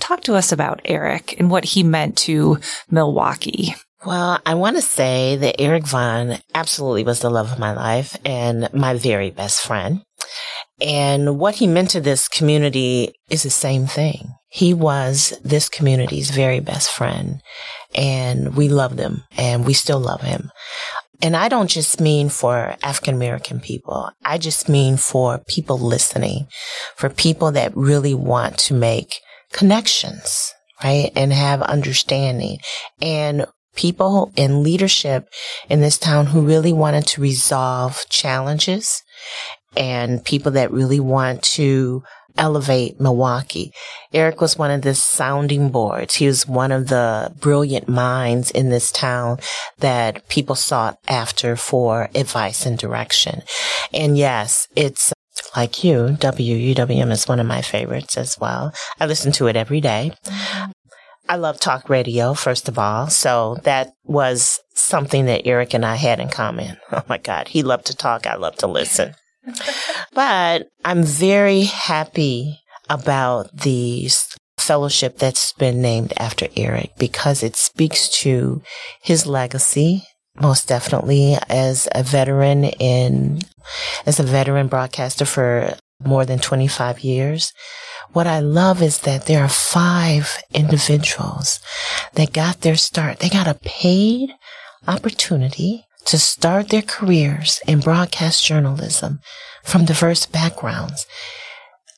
Talk 0.00 0.22
to 0.22 0.34
us 0.34 0.50
about 0.50 0.80
Eric 0.84 1.38
and 1.38 1.50
what 1.50 1.64
he 1.64 1.82
meant 1.82 2.16
to 2.18 2.58
Milwaukee. 2.90 3.74
Well, 4.04 4.40
I 4.44 4.54
want 4.54 4.76
to 4.76 4.82
say 4.82 5.36
that 5.36 5.60
Eric 5.60 5.86
Von 5.86 6.38
absolutely 6.54 7.04
was 7.04 7.20
the 7.20 7.30
love 7.30 7.52
of 7.52 7.58
my 7.58 7.72
life 7.72 8.18
and 8.24 8.68
my 8.74 8.94
very 8.94 9.30
best 9.30 9.64
friend. 9.64 10.02
And 10.80 11.38
what 11.38 11.54
he 11.54 11.66
meant 11.66 11.90
to 11.90 12.00
this 12.00 12.28
community 12.28 13.14
is 13.30 13.44
the 13.44 13.50
same 13.50 13.86
thing. 13.86 14.34
He 14.48 14.74
was 14.74 15.38
this 15.42 15.68
community's 15.68 16.30
very 16.30 16.60
best 16.60 16.90
friend 16.90 17.40
and 17.94 18.56
we 18.56 18.68
loved 18.68 18.98
him 18.98 19.22
and 19.36 19.64
we 19.64 19.72
still 19.72 20.00
love 20.00 20.22
him. 20.22 20.50
And 21.22 21.36
I 21.36 21.48
don't 21.48 21.70
just 21.70 22.00
mean 22.00 22.28
for 22.28 22.76
African 22.82 23.14
American 23.14 23.60
people. 23.60 24.10
I 24.24 24.38
just 24.38 24.68
mean 24.68 24.96
for 24.96 25.38
people 25.48 25.78
listening, 25.78 26.48
for 26.96 27.08
people 27.08 27.52
that 27.52 27.76
really 27.76 28.14
want 28.14 28.58
to 28.58 28.74
make 28.74 29.20
connections, 29.52 30.52
right? 30.82 31.10
And 31.14 31.32
have 31.32 31.62
understanding 31.62 32.58
and 33.00 33.46
people 33.74 34.32
in 34.36 34.62
leadership 34.62 35.28
in 35.68 35.80
this 35.80 35.98
town 35.98 36.26
who 36.26 36.42
really 36.42 36.72
wanted 36.72 37.06
to 37.06 37.20
resolve 37.20 38.04
challenges 38.08 39.02
and 39.76 40.24
people 40.24 40.52
that 40.52 40.70
really 40.70 41.00
want 41.00 41.42
to 41.42 42.02
elevate 42.36 43.00
Milwaukee. 43.00 43.72
Eric 44.12 44.40
was 44.40 44.58
one 44.58 44.70
of 44.70 44.82
the 44.82 44.94
sounding 44.94 45.70
boards. 45.70 46.16
He 46.16 46.26
was 46.26 46.46
one 46.46 46.72
of 46.72 46.88
the 46.88 47.32
brilliant 47.40 47.88
minds 47.88 48.50
in 48.50 48.70
this 48.70 48.90
town 48.90 49.38
that 49.78 50.28
people 50.28 50.54
sought 50.54 50.98
after 51.08 51.56
for 51.56 52.10
advice 52.14 52.66
and 52.66 52.78
direction. 52.78 53.42
And 53.92 54.16
yes, 54.18 54.68
it's 54.76 55.12
like 55.56 55.84
you, 55.84 56.16
WUWM 56.20 57.10
is 57.10 57.28
one 57.28 57.40
of 57.40 57.46
my 57.46 57.62
favorites 57.62 58.16
as 58.16 58.38
well. 58.38 58.72
I 58.98 59.06
listen 59.06 59.32
to 59.32 59.46
it 59.46 59.56
every 59.56 59.80
day. 59.80 60.12
I 61.28 61.36
love 61.36 61.58
talk 61.58 61.88
radio, 61.88 62.34
first 62.34 62.68
of 62.68 62.78
all. 62.78 63.08
So 63.08 63.58
that 63.62 63.92
was 64.04 64.60
something 64.74 65.24
that 65.26 65.46
Eric 65.46 65.72
and 65.74 65.84
I 65.84 65.96
had 65.96 66.20
in 66.20 66.28
common. 66.28 66.76
Oh 66.92 67.02
my 67.08 67.18
God. 67.18 67.48
He 67.48 67.64
loved 67.64 67.86
to 67.86 67.96
talk. 67.96 68.24
I 68.24 68.36
love 68.36 68.54
to 68.56 68.68
listen 68.68 69.14
but 70.12 70.68
I'm 70.84 71.02
very 71.02 71.62
happy 71.62 72.60
about 72.88 73.56
the 73.56 74.08
fellowship 74.58 75.18
that's 75.18 75.52
been 75.52 75.80
named 75.82 76.12
after 76.16 76.48
Eric 76.56 76.92
because 76.98 77.42
it 77.42 77.56
speaks 77.56 78.08
to 78.20 78.62
his 79.02 79.26
legacy 79.26 80.04
most 80.40 80.66
definitely 80.68 81.36
as 81.48 81.88
a 81.94 82.02
veteran 82.02 82.64
in 82.64 83.40
as 84.04 84.18
a 84.18 84.24
veteran 84.24 84.66
broadcaster 84.66 85.24
for 85.24 85.74
more 86.02 86.24
than 86.24 86.38
25 86.38 87.00
years. 87.00 87.52
What 88.12 88.26
I 88.26 88.40
love 88.40 88.82
is 88.82 88.98
that 89.00 89.26
there 89.26 89.42
are 89.42 89.48
five 89.48 90.36
individuals 90.52 91.60
that 92.14 92.32
got 92.32 92.60
their 92.60 92.76
start. 92.76 93.20
They 93.20 93.28
got 93.28 93.48
a 93.48 93.58
paid 93.62 94.30
opportunity 94.86 95.84
to 96.06 96.18
start 96.18 96.68
their 96.68 96.82
careers 96.82 97.60
in 97.66 97.80
broadcast 97.80 98.44
journalism 98.44 99.20
from 99.62 99.84
diverse 99.84 100.26
backgrounds. 100.26 101.06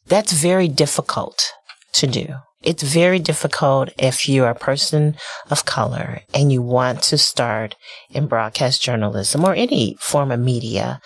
That's 0.07 0.33
very 0.33 0.69
difficult 0.69 1.53
to 1.95 2.07
do. 2.07 2.27
It's 2.63 2.83
very 2.83 3.19
difficult 3.19 3.91
if 3.99 4.29
you're 4.29 4.49
a 4.49 4.55
person 4.55 5.17
of 5.51 5.65
color 5.67 6.21
and 6.35 6.51
you 6.51 6.63
want 6.63 7.03
to 7.05 7.19
start 7.19 7.77
in 8.11 8.27
broadcast 8.27 8.83
journalism 8.83 9.45
or 9.45 9.55
any 9.55 9.97
form 10.01 10.31
of 10.31 10.41
media 10.41 11.01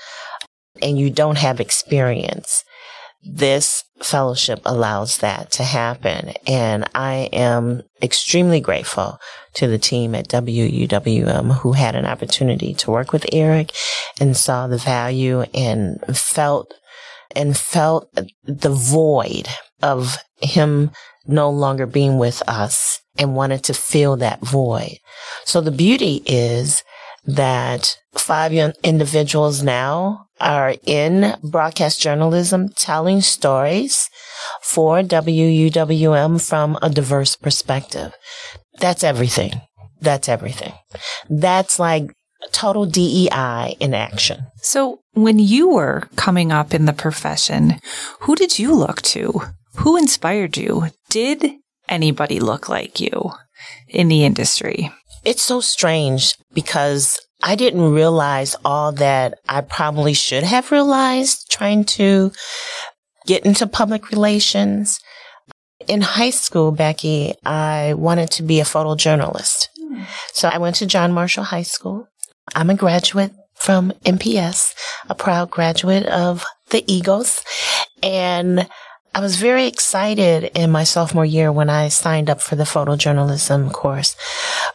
and 0.81 0.99
you 0.99 1.11
don't 1.11 1.39
have 1.39 1.61
experience 1.61 2.65
this 3.23 3.85
fellowship 4.03 4.61
allows 4.65 5.19
that 5.19 5.51
to 5.53 5.63
happen. 5.63 6.33
And 6.47 6.89
I 6.95 7.29
am 7.33 7.83
extremely 8.03 8.61
grateful 8.61 9.19
to 9.55 9.67
the 9.67 9.79
team 9.79 10.15
at 10.15 10.29
WUWM 10.29 11.59
who 11.59 11.73
had 11.73 11.95
an 11.95 12.07
opportunity 12.07 12.75
to 12.75 12.91
work 12.91 13.13
with 13.13 13.27
Eric 13.33 13.73
and 14.19 14.37
saw 14.37 14.67
the 14.67 14.79
value 14.79 15.43
and 15.55 16.01
felt 16.17 16.75
and 17.35 17.57
felt 17.57 18.13
the 18.45 18.71
void 18.71 19.47
of 19.83 20.19
him 20.41 20.91
no 21.27 21.51
longer 21.51 21.87
being 21.87 22.19
with 22.19 22.43
us 22.49 23.01
and 23.19 23.37
wanted 23.37 23.63
to 23.65 23.75
fill 23.75 24.17
that 24.17 24.41
void. 24.41 24.99
So 25.45 25.61
the 25.61 25.71
beauty 25.71 26.23
is 26.27 26.83
that 27.25 27.97
five 28.15 28.53
young 28.53 28.73
individuals 28.83 29.63
now 29.63 30.27
are 30.41 30.75
in 30.85 31.35
broadcast 31.43 32.01
journalism 32.01 32.71
telling 32.71 33.21
stories 33.21 34.09
for 34.63 35.03
WUWM 35.03 36.47
from 36.47 36.79
a 36.83 36.91
diverse 36.91 37.37
perspective. 37.37 38.15
That's 38.79 39.05
everything. 39.05 39.61
That's 40.01 40.29
everything. 40.29 40.73
That's 41.29 41.79
like 41.79 42.11
total 42.53 42.87
DEI 42.87 43.77
in 43.81 43.95
action. 43.95 44.47
So 44.57 45.01
when 45.13 45.39
you 45.39 45.69
were 45.69 46.09
coming 46.17 46.53
up 46.53 46.73
in 46.73 46.87
the 46.87 46.93
profession, 46.93 47.79
who 48.21 48.35
did 48.35 48.59
you 48.59 48.75
look 48.75 49.03
to? 49.03 49.43
Who 49.77 49.97
inspired 49.97 50.57
you? 50.57 50.87
Did 51.11 51.53
anybody 51.89 52.41
look 52.41 52.69
like 52.69 53.01
you 53.01 53.33
in 53.89 54.09
the 54.09 54.25
industry? 54.25 54.91
It's 55.25 55.43
so 55.43 55.61
strange 55.61 56.35
because 56.55 57.21
I 57.43 57.55
didn't 57.55 57.93
realize 57.93 58.57
all 58.65 58.93
that 58.93 59.39
I 59.49 59.63
probably 59.63 60.15
should 60.15 60.45
have 60.45 60.71
realized 60.71 61.51
trying 61.51 61.85
to 61.85 62.33
get 63.27 63.45
into 63.45 63.67
public 63.67 64.11
relations. 64.11 65.01
In 65.89 66.03
high 66.03 66.31
school, 66.31 66.73
Becky, 66.73 67.35
I 67.45 67.95
wanted 67.95 68.31
to 68.33 68.43
be 68.43 68.61
a 68.61 68.65
photojournalist. 68.65 69.69
So 70.33 70.49
I 70.49 70.59
went 70.59 70.77
to 70.77 70.87
John 70.87 71.13
Marshall 71.13 71.45
High 71.45 71.63
School. 71.63 72.07
I'm 72.55 72.71
a 72.71 72.75
graduate 72.75 73.33
from 73.55 73.93
MPS, 74.05 74.75
a 75.09 75.15
proud 75.15 75.51
graduate 75.51 76.07
of 76.07 76.45
the 76.71 76.85
Eagles. 76.87 77.43
And 78.03 78.69
I 79.13 79.21
was 79.21 79.37
very 79.37 79.67
excited 79.67 80.53
in 80.55 80.71
my 80.71 80.85
sophomore 80.85 81.25
year 81.25 81.51
when 81.51 81.69
I 81.69 81.89
signed 81.89 82.31
up 82.31 82.41
for 82.41 82.55
the 82.55 82.65
photojournalism 82.65 83.73
course. 83.73 84.15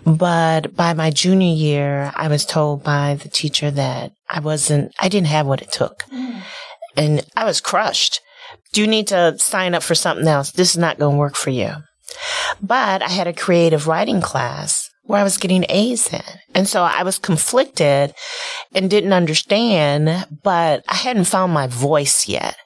But 0.06 0.76
by 0.76 0.94
my 0.94 1.10
junior 1.10 1.54
year, 1.56 2.12
I 2.16 2.28
was 2.28 2.46
told 2.46 2.84
by 2.84 3.16
the 3.16 3.30
teacher 3.30 3.72
that 3.72 4.12
I 4.30 4.42
wasn't, 4.42 4.94
I 5.00 5.08
didn't 5.08 5.28
have 5.28 5.48
what 5.48 5.62
it 5.62 5.72
took. 5.72 6.04
Mm. 6.12 6.42
And 6.98 7.26
I 7.36 7.46
was 7.46 7.62
crushed. 7.62 8.20
Do 8.74 8.82
you 8.82 8.88
need 8.88 9.08
to 9.08 9.38
sign 9.40 9.74
up 9.74 9.84
for 9.84 9.96
something 9.96 10.28
else? 10.28 10.52
This 10.52 10.72
is 10.72 10.78
not 10.78 11.00
going 11.00 11.16
to 11.16 11.20
work 11.20 11.36
for 11.36 11.50
you. 11.50 11.72
But 12.62 13.02
I 13.02 13.10
had 13.10 13.28
a 13.28 13.34
creative 13.34 13.88
writing 13.88 14.20
class 14.20 14.90
where 15.04 15.20
I 15.20 15.24
was 15.24 15.38
getting 15.38 15.66
A's 15.70 16.12
in. 16.12 16.22
And 16.54 16.68
so 16.68 16.84
I 16.84 17.04
was 17.04 17.20
conflicted 17.20 18.14
and 18.74 18.90
didn't 18.90 19.14
understand, 19.14 20.28
but 20.44 20.84
I 20.90 20.96
hadn't 20.96 21.26
found 21.26 21.54
my 21.54 21.68
voice 21.68 22.28
yet. 22.28 22.58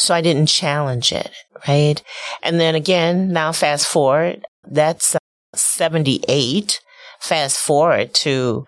So 0.00 0.14
I 0.14 0.22
didn't 0.22 0.46
challenge 0.46 1.12
it, 1.12 1.30
right? 1.68 2.02
And 2.42 2.58
then 2.58 2.74
again, 2.74 3.34
now 3.34 3.52
fast 3.52 3.86
forward, 3.86 4.46
that's 4.66 5.14
uh, 5.14 5.18
78. 5.54 6.80
Fast 7.20 7.58
forward 7.58 8.14
to 8.14 8.64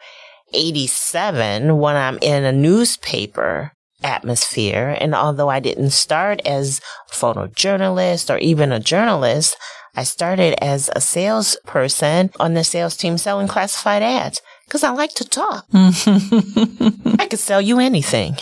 87 0.53 1.79
when 1.79 1.97
I'm 1.97 2.19
in 2.21 2.45
a 2.45 2.53
newspaper 2.53 3.73
atmosphere. 4.05 4.95
And 5.01 5.15
although 5.15 5.49
I 5.49 5.59
didn't 5.59 5.93
start 5.93 6.43
as 6.45 6.83
a 7.11 7.15
photojournalist 7.15 8.29
or 8.33 8.37
even 8.37 8.71
a 8.71 8.79
journalist, 8.79 9.57
I 9.95 10.05
started 10.05 10.63
as 10.63 10.91
a 10.95 11.01
salesperson 11.01 12.31
on 12.39 12.53
the 12.53 12.63
sales 12.63 12.95
team 12.97 13.17
selling 13.17 13.49
classified 13.49 14.03
ads 14.03 14.43
because 14.67 14.85
I 14.85 14.91
like 14.91 15.15
to 15.15 15.25
talk. 15.25 15.67
I 15.73 17.27
could 17.29 17.39
sell 17.39 17.63
you 17.63 17.79
anything. 17.79 18.35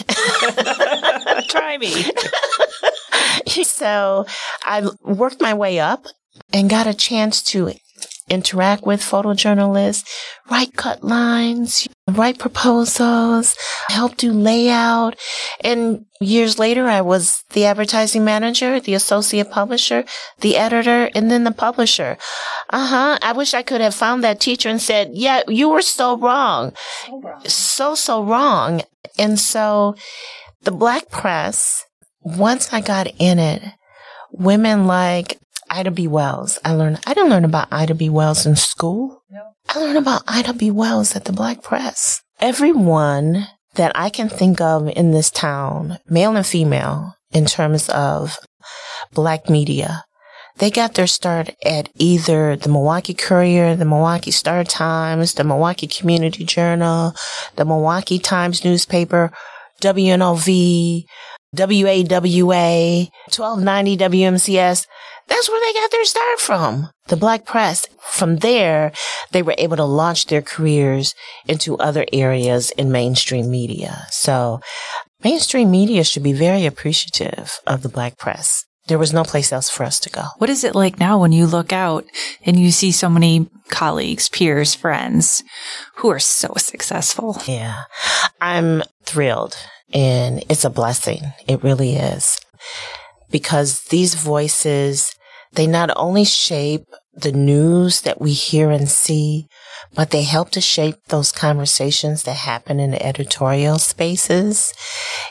Try 1.49 1.79
me. 1.79 2.05
so 3.65 4.27
I 4.65 4.89
worked 5.03 5.41
my 5.41 5.55
way 5.55 5.79
up 5.81 6.07
and 6.53 6.71
got 6.71 6.87
a 6.87 6.95
chance 6.95 7.43
to 7.43 7.73
interact 8.31 8.85
with 8.87 9.01
photojournalists, 9.01 10.09
write 10.49 10.75
cut 10.77 11.03
lines, 11.03 11.89
write 12.09 12.39
proposals, 12.39 13.57
help 13.89 14.17
do 14.17 14.33
layout. 14.33 15.19
And 15.63 16.07
years 16.21 16.59
later, 16.59 16.87
I 16.87 17.01
was 17.01 17.43
the 17.51 17.67
advertising 17.67 18.25
manager, 18.25 18.79
the 18.79 18.95
associate 18.95 19.51
publisher, 19.51 20.05
the 20.41 20.57
editor, 20.57 21.11
and 21.15 21.31
then 21.31 21.45
the 21.45 21.51
publisher. 21.51 22.17
Uh 22.71 22.87
huh. 22.87 23.19
I 23.21 23.33
wish 23.33 23.53
I 23.53 23.63
could 23.63 23.81
have 23.81 23.95
found 23.95 24.23
that 24.23 24.41
teacher 24.41 24.69
and 24.69 24.81
said, 24.81 25.11
yeah, 25.13 25.43
you 25.49 25.69
were 25.69 25.83
so 25.83 26.17
wrong. 26.17 26.73
So, 27.07 27.21
wrong. 27.21 27.43
so, 27.47 27.95
so 27.97 28.23
wrong. 28.23 28.83
And 29.19 29.39
so 29.41 29.97
the 30.63 30.71
black 30.71 31.11
press 31.11 31.85
once 32.21 32.73
I 32.73 32.81
got 32.81 33.09
in 33.19 33.39
it, 33.39 33.63
women 34.33 34.87
like 34.87 35.39
Ida 35.71 35.91
B. 35.91 36.09
Wells, 36.09 36.59
I 36.65 36.73
learned, 36.73 37.01
I 37.07 37.15
didn't 37.15 37.31
learn 37.31 37.45
about 37.45 37.69
Ida 37.71 37.95
B. 37.95 38.09
Wells 38.09 38.47
in 38.47 38.57
school. 38.57 39.23
No. 39.31 39.43
I 39.69 39.79
learned 39.79 39.99
about 39.99 40.23
Ida 40.27 40.53
B. 40.53 40.71
Wells 40.71 41.15
at 41.15 41.25
the 41.25 41.33
Black 41.33 41.63
Press. 41.63 42.23
Everyone 42.41 43.47
that 43.75 43.93
I 43.95 44.11
can 44.11 44.29
think 44.29 44.61
of 44.61 44.89
in 44.89 45.13
this 45.13 45.31
town, 45.31 45.99
male 46.09 46.35
and 46.37 46.47
female, 46.47 47.15
in 47.33 47.47
terms 47.47 47.89
of 47.91 48.39
black 49.13 49.49
media, 49.49 50.05
they 50.57 50.71
got 50.71 50.95
their 50.95 51.07
start 51.07 51.51
at 51.65 51.89
either 51.95 52.57
the 52.57 52.69
Milwaukee 52.69 53.15
Courier, 53.15 53.77
the 53.77 53.85
Milwaukee 53.85 54.33
Star 54.33 54.65
Times, 54.65 55.35
the 55.35 55.45
Milwaukee 55.45 55.87
Community 55.87 56.45
Journal, 56.45 57.15
the 57.57 57.65
Milwaukee 57.65 58.19
Times 58.19 58.65
newspaper, 58.65 59.33
WNOV, 59.81 61.05
WAWA, 61.57 63.11
1290 63.27 63.97
WMCS. 63.97 64.87
That's 65.27 65.49
where 65.49 65.61
they 65.61 65.81
got 65.81 65.91
their 65.91 66.05
start 66.05 66.39
from. 66.39 66.91
The 67.09 67.17
black 67.17 67.45
press. 67.45 67.87
From 68.01 68.37
there, 68.37 68.93
they 69.33 69.43
were 69.43 69.55
able 69.59 69.77
to 69.77 69.85
launch 69.85 70.27
their 70.27 70.43
careers 70.43 71.15
into 71.47 71.77
other 71.79 72.05
areas 72.13 72.71
in 72.73 72.93
mainstream 72.93 73.51
media. 73.51 74.07
So 74.11 74.61
mainstream 75.25 75.71
media 75.71 76.05
should 76.05 76.23
be 76.23 76.33
very 76.33 76.67
appreciative 76.67 77.61
of 77.67 77.83
the 77.83 77.89
black 77.89 78.17
press. 78.17 78.65
There 78.87 78.99
was 78.99 79.13
no 79.13 79.23
place 79.23 79.53
else 79.53 79.71
for 79.71 79.85
us 79.85 80.01
to 80.01 80.11
go. 80.11 80.25
What 80.39 80.51
is 80.51 80.65
it 80.65 80.75
like 80.75 80.99
now 80.99 81.21
when 81.21 81.31
you 81.31 81.47
look 81.47 81.73
out 81.73 82.05
and 82.45 82.59
you 82.59 82.73
see 82.73 82.91
so 82.91 83.09
many 83.09 83.49
colleagues, 83.69 84.29
peers, 84.29 84.75
friends 84.75 85.45
who 85.97 86.11
are 86.11 86.19
so 86.19 86.55
successful? 86.57 87.37
Yeah. 87.47 87.83
I'm 88.41 88.83
thrilled 89.05 89.57
and 89.93 90.45
it's 90.49 90.65
a 90.65 90.71
blessing. 90.71 91.33
It 91.47 91.63
really 91.63 91.97
is. 91.97 92.41
Because 93.31 93.83
these 93.85 94.15
voices, 94.15 95.15
they 95.53 95.67
not 95.67 95.91
only 95.97 96.25
shape 96.25 96.87
the 97.15 97.33
news 97.33 98.03
that 98.03 98.21
we 98.21 98.33
hear 98.33 98.71
and 98.71 98.89
see, 98.89 99.47
but 99.95 100.11
they 100.11 100.23
help 100.23 100.51
to 100.51 100.61
shape 100.61 100.97
those 101.09 101.33
conversations 101.33 102.23
that 102.23 102.37
happen 102.37 102.79
in 102.79 102.93
the 102.93 103.05
editorial 103.05 103.79
spaces, 103.79 104.73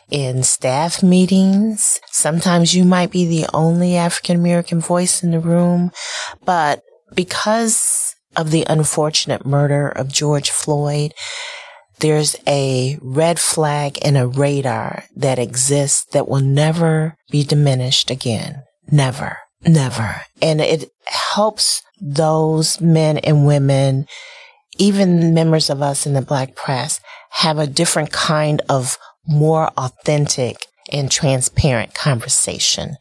in 0.10 0.44
staff 0.44 1.02
meetings. 1.02 2.00
Sometimes 2.08 2.76
you 2.76 2.84
might 2.84 3.12
be 3.12 3.26
the 3.26 3.48
only 3.54 3.96
African 3.96 4.36
American 4.36 4.82
voice 4.82 5.24
in 5.24 5.32
the 5.32 5.40
room, 5.40 5.92
but 6.46 6.82
because 7.16 8.16
of 8.36 8.52
the 8.52 8.66
unfortunate 8.70 9.46
murder 9.46 9.88
of 9.90 10.12
George 10.12 10.50
Floyd, 10.52 11.14
there's 12.00 12.36
a 12.48 12.98
red 13.02 13.40
flag 13.40 13.98
and 14.04 14.18
a 14.18 14.28
radar 14.28 15.04
that 15.16 15.40
exists 15.40 16.06
that 16.12 16.28
will 16.28 16.42
never 16.42 17.16
be 17.32 17.44
diminished 17.44 18.10
again. 18.10 18.64
Never, 18.92 19.38
never. 19.66 20.22
And 20.42 20.62
it 20.62 20.92
helps 21.06 21.82
those 22.02 22.80
men 22.80 23.18
and 23.20 23.46
women, 23.46 24.08
even 24.78 25.34
members 25.34 25.70
of 25.70 25.82
us 25.82 26.06
in 26.06 26.14
the 26.14 26.22
black 26.22 26.56
press, 26.56 27.00
have 27.32 27.58
a 27.58 27.68
different 27.68 28.12
kind 28.12 28.62
of 28.70 28.98
more 29.28 29.68
authentic 29.78 30.66
and 30.92 31.12
transparent 31.12 31.94
conversation 31.94 32.96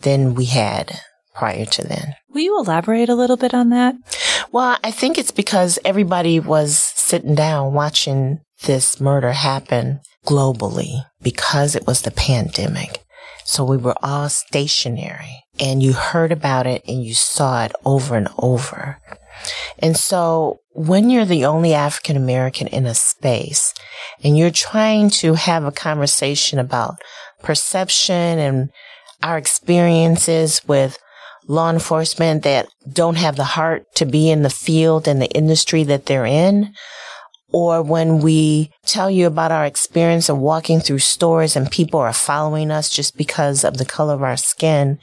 than 0.00 0.34
we 0.34 0.44
had 0.44 1.00
prior 1.34 1.64
to 1.64 1.86
then. 1.86 2.14
Will 2.30 2.42
you 2.42 2.58
elaborate 2.58 3.08
a 3.08 3.14
little 3.14 3.36
bit 3.36 3.54
on 3.54 3.70
that? 3.70 3.94
Well, 4.52 4.78
I 4.84 4.90
think 4.90 5.18
it's 5.18 5.30
because 5.30 5.78
everybody 5.84 6.40
was 6.40 6.76
sitting 6.76 7.34
down 7.34 7.72
watching 7.72 8.40
this 8.64 9.00
murder 9.00 9.32
happen 9.32 10.00
globally 10.26 11.04
because 11.22 11.74
it 11.74 11.86
was 11.86 12.02
the 12.02 12.10
pandemic. 12.10 13.02
So 13.44 13.64
we 13.64 13.76
were 13.76 13.96
all 14.02 14.28
stationary 14.28 15.44
and 15.58 15.82
you 15.82 15.92
heard 15.92 16.32
about 16.32 16.66
it 16.66 16.82
and 16.86 17.04
you 17.04 17.14
saw 17.14 17.64
it 17.64 17.72
over 17.84 18.16
and 18.16 18.28
over. 18.38 18.98
And 19.78 19.96
so 19.96 20.60
when 20.74 21.10
you're 21.10 21.24
the 21.24 21.44
only 21.44 21.74
African 21.74 22.16
American 22.16 22.68
in 22.68 22.86
a 22.86 22.94
space 22.94 23.74
and 24.22 24.38
you're 24.38 24.50
trying 24.50 25.10
to 25.10 25.34
have 25.34 25.64
a 25.64 25.72
conversation 25.72 26.58
about 26.58 26.96
perception 27.42 28.38
and 28.38 28.70
our 29.22 29.38
experiences 29.38 30.62
with 30.66 30.98
law 31.46 31.70
enforcement 31.70 32.42
that 32.44 32.68
don't 32.90 33.16
have 33.16 33.36
the 33.36 33.44
heart 33.44 33.84
to 33.96 34.06
be 34.06 34.30
in 34.30 34.42
the 34.42 34.50
field 34.50 35.08
and 35.08 35.20
the 35.20 35.30
industry 35.30 35.82
that 35.84 36.06
they're 36.06 36.26
in, 36.26 36.72
or 37.52 37.82
when 37.82 38.20
we 38.20 38.70
tell 38.86 39.10
you 39.10 39.26
about 39.26 39.52
our 39.52 39.66
experience 39.66 40.28
of 40.28 40.38
walking 40.38 40.80
through 40.80 41.00
stores 41.00 41.54
and 41.54 41.70
people 41.70 42.00
are 42.00 42.12
following 42.12 42.70
us 42.70 42.88
just 42.88 43.16
because 43.16 43.64
of 43.64 43.76
the 43.76 43.84
color 43.84 44.14
of 44.14 44.22
our 44.22 44.36
skin, 44.36 44.98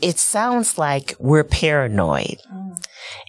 it 0.00 0.18
sounds 0.18 0.78
like 0.78 1.14
we're 1.18 1.44
paranoid. 1.44 2.38
Mm. 2.52 2.84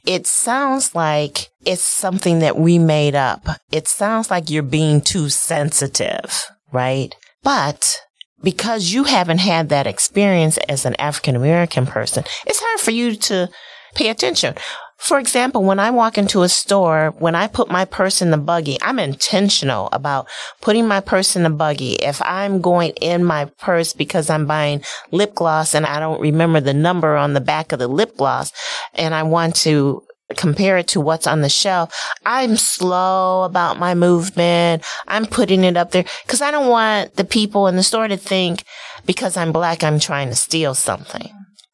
It 0.05 0.27
sounds 0.27 0.95
like 0.95 1.49
it's 1.65 1.83
something 1.83 2.39
that 2.39 2.57
we 2.57 2.77
made 2.79 3.15
up. 3.15 3.47
It 3.71 3.87
sounds 3.87 4.29
like 4.29 4.49
you're 4.49 4.63
being 4.63 5.01
too 5.01 5.29
sensitive, 5.29 6.43
right? 6.71 7.15
But 7.41 7.99
because 8.43 8.91
you 8.91 9.05
haven't 9.05 9.39
had 9.39 9.69
that 9.69 9.87
experience 9.87 10.57
as 10.69 10.85
an 10.85 10.95
African 10.99 11.35
American 11.35 11.85
person, 11.85 12.23
it's 12.45 12.59
hard 12.61 12.79
for 12.79 12.91
you 12.91 13.15
to 13.15 13.49
pay 13.95 14.09
attention. 14.09 14.55
For 14.97 15.19
example, 15.19 15.63
when 15.63 15.79
I 15.79 15.91
walk 15.91 16.17
into 16.17 16.43
a 16.43 16.49
store, 16.49 17.13
when 17.19 17.35
I 17.35 17.47
put 17.47 17.69
my 17.69 17.83
purse 17.83 18.21
in 18.21 18.31
the 18.31 18.37
buggy, 18.37 18.77
I'm 18.81 18.99
intentional 18.99 19.89
about 19.91 20.29
putting 20.61 20.87
my 20.87 21.01
purse 21.01 21.35
in 21.35 21.43
the 21.43 21.49
buggy. 21.49 21.95
If 21.95 22.21
I'm 22.21 22.61
going 22.61 22.91
in 23.01 23.25
my 23.25 23.45
purse 23.59 23.91
because 23.91 24.29
I'm 24.29 24.45
buying 24.45 24.81
lip 25.11 25.35
gloss 25.35 25.75
and 25.75 25.85
I 25.85 25.99
don't 25.99 26.21
remember 26.21 26.61
the 26.61 26.73
number 26.73 27.17
on 27.17 27.33
the 27.33 27.41
back 27.41 27.73
of 27.73 27.79
the 27.79 27.87
lip 27.89 28.15
gloss 28.15 28.53
and 28.93 29.13
I 29.13 29.23
want 29.23 29.55
to 29.57 30.03
compare 30.35 30.77
it 30.77 30.87
to 30.89 31.01
what's 31.01 31.27
on 31.27 31.41
the 31.41 31.49
shelf, 31.49 31.93
I'm 32.25 32.55
slow 32.55 33.43
about 33.43 33.79
my 33.79 33.93
movement. 33.93 34.83
I'm 35.07 35.25
putting 35.25 35.63
it 35.63 35.77
up 35.77 35.91
there 35.91 36.05
because 36.25 36.41
I 36.41 36.51
don't 36.51 36.69
want 36.69 37.15
the 37.15 37.25
people 37.25 37.67
in 37.67 37.75
the 37.75 37.83
store 37.83 38.07
to 38.07 38.17
think 38.17 38.63
because 39.05 39.37
I'm 39.37 39.51
black, 39.51 39.83
I'm 39.83 39.99
trying 39.99 40.29
to 40.29 40.35
steal 40.35 40.73
something. 40.73 41.29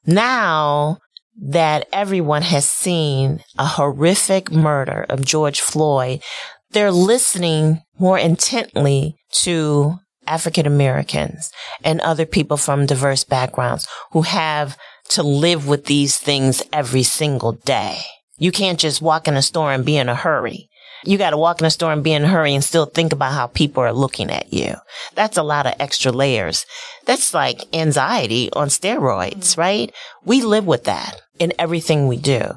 Now 0.06 0.98
that 1.42 1.88
everyone 1.94 2.42
has 2.42 2.70
seen 2.70 3.44
a 3.58 3.66
horrific 3.66 4.52
murder 4.52 5.06
of 5.10 5.26
George 5.26 5.62
Floyd, 5.62 6.22
they're 6.72 6.92
listening 6.92 7.82
more 7.98 8.18
intently 8.18 9.16
to 9.32 9.96
African 10.28 10.68
Americans 10.68 11.52
and 11.84 12.02
other 12.02 12.26
people 12.26 12.58
from 12.58 12.86
diverse 12.86 13.24
backgrounds 13.24 13.88
who 14.12 14.22
have 14.24 14.78
to 15.10 15.24
live 15.24 15.68
with 15.68 15.86
these 15.86 16.18
things 16.18 16.62
every 16.72 17.04
single 17.04 17.54
day. 17.54 18.00
You 18.40 18.52
can't 18.52 18.80
just 18.80 19.02
walk 19.02 19.28
in 19.28 19.36
a 19.36 19.42
store 19.42 19.72
and 19.72 19.86
be 19.86 19.98
in 19.98 20.10
a 20.10 20.16
hurry. 20.16 20.70
You 21.06 21.18
got 21.18 21.30
to 21.30 21.38
walk 21.38 21.62
in 21.62 21.66
a 21.66 21.72
store 21.72 21.94
and 21.94 22.04
be 22.04 22.12
in 22.12 22.24
a 22.24 22.28
hurry 22.28 22.54
and 22.54 22.64
still 22.64 22.86
think 22.86 23.14
about 23.14 23.34
how 23.34 23.48
people 23.48 23.84
are 23.84 23.94
looking 23.94 24.30
at 24.30 24.52
you. 24.52 24.76
That's 25.16 25.38
a 25.38 25.44
lot 25.44 25.66
of 25.66 25.76
extra 25.80 26.12
layers. 26.12 26.66
That's 27.06 27.34
like 27.34 27.64
anxiety 27.74 28.50
on 28.54 28.68
steroids, 28.68 29.52
mm-hmm. 29.52 29.62
right? 29.62 29.96
We 30.26 30.42
live 30.42 30.68
with 30.68 30.86
that 30.86 31.22
in 31.40 31.54
everything 31.58 32.08
we 32.08 32.18
do. 32.18 32.52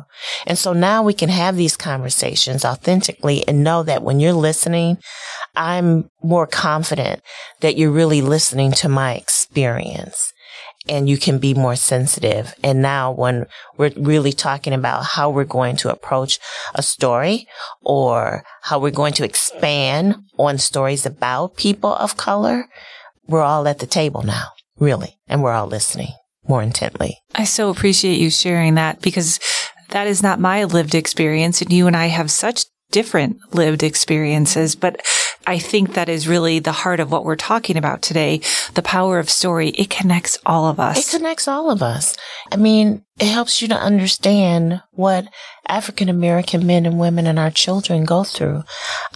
And 0.45 0.59
so 0.59 0.73
now 0.73 1.05
we 1.05 1.15
can 1.15 1.29
have 1.29 1.57
these 1.57 1.77
conversations 1.77 2.65
authentically 2.65 3.47
and 3.47 3.63
know 3.63 3.85
that 3.85 4.03
when 4.03 4.19
you're 4.19 4.33
listening, 4.33 4.99
I'm 5.55 6.11
more 6.23 6.49
confident 6.49 7.23
that 7.61 7.77
you're 7.77 7.93
really 7.93 8.23
listening 8.23 8.73
to 8.73 8.89
my 8.89 9.15
experience 9.15 10.33
and 10.89 11.09
you 11.09 11.17
can 11.17 11.39
be 11.39 11.55
more 11.55 11.77
sensitive. 11.77 12.55
And 12.63 12.83
now 12.83 13.13
when 13.13 13.47
we're 13.77 13.93
really 13.97 14.33
talking 14.33 14.73
about 14.73 15.05
how 15.05 15.31
we're 15.31 15.45
going 15.45 15.77
to 15.77 15.91
approach 15.91 16.39
a 16.75 16.83
story 16.83 17.47
or 17.81 18.45
how 18.63 18.79
we're 18.79 18.91
going 18.91 19.13
to 19.15 19.25
expand 19.25 20.17
on 20.39 20.59
stories 20.59 21.07
about 21.07 21.57
people 21.57 21.95
of 21.95 22.17
color, 22.17 22.67
we're 23.27 23.43
all 23.43 23.69
at 23.69 23.79
the 23.79 23.87
table 23.87 24.23
now, 24.23 24.49
really, 24.79 25.19
and 25.29 25.43
we're 25.43 25.53
all 25.53 25.67
listening 25.67 26.13
more 26.49 26.63
intently. 26.63 27.19
I 27.35 27.45
so 27.45 27.71
appreciate 27.71 28.19
you 28.19 28.31
sharing 28.31 28.75
that 28.75 29.01
because 29.01 29.39
that 29.91 30.07
is 30.07 30.23
not 30.23 30.41
my 30.41 30.65
lived 30.65 30.95
experience 30.95 31.63
and 31.63 31.73
you 31.73 31.87
and 31.87 31.97
I 31.97 32.07
have 32.07 32.31
such 32.31 32.65
different 32.91 33.39
lived 33.55 33.83
experiences, 33.83 34.75
but 34.77 35.01
I 35.47 35.59
think 35.59 35.95
that 35.95 36.09
is 36.09 36.29
really 36.29 36.59
the 36.59 36.73
heart 36.73 37.01
of 37.01 37.11
what 37.11 37.25
we're 37.25 37.37
talking 37.37 37.77
about 37.77 38.03
today. 38.03 38.41
The 38.75 38.83
power 38.83 39.19
of 39.19 39.31
story. 39.31 39.71
It 39.71 39.91
connects 39.91 40.39
all 40.47 40.67
of 40.67 40.79
us. 40.79 40.99
It 40.99 41.17
connects 41.17 41.49
all 41.49 41.71
of 41.71 41.83
us. 41.83 42.17
I 42.51 42.57
mean, 42.57 43.05
it 43.19 43.27
helps 43.27 43.61
you 43.61 43.69
to 43.69 43.75
understand 43.75 44.83
what 44.93 45.27
African 45.69 46.09
American 46.09 46.67
men 46.67 46.87
and 46.87 46.99
women 46.99 47.27
and 47.27 47.39
our 47.39 47.51
children 47.51 48.05
go 48.05 48.25
through. 48.25 48.63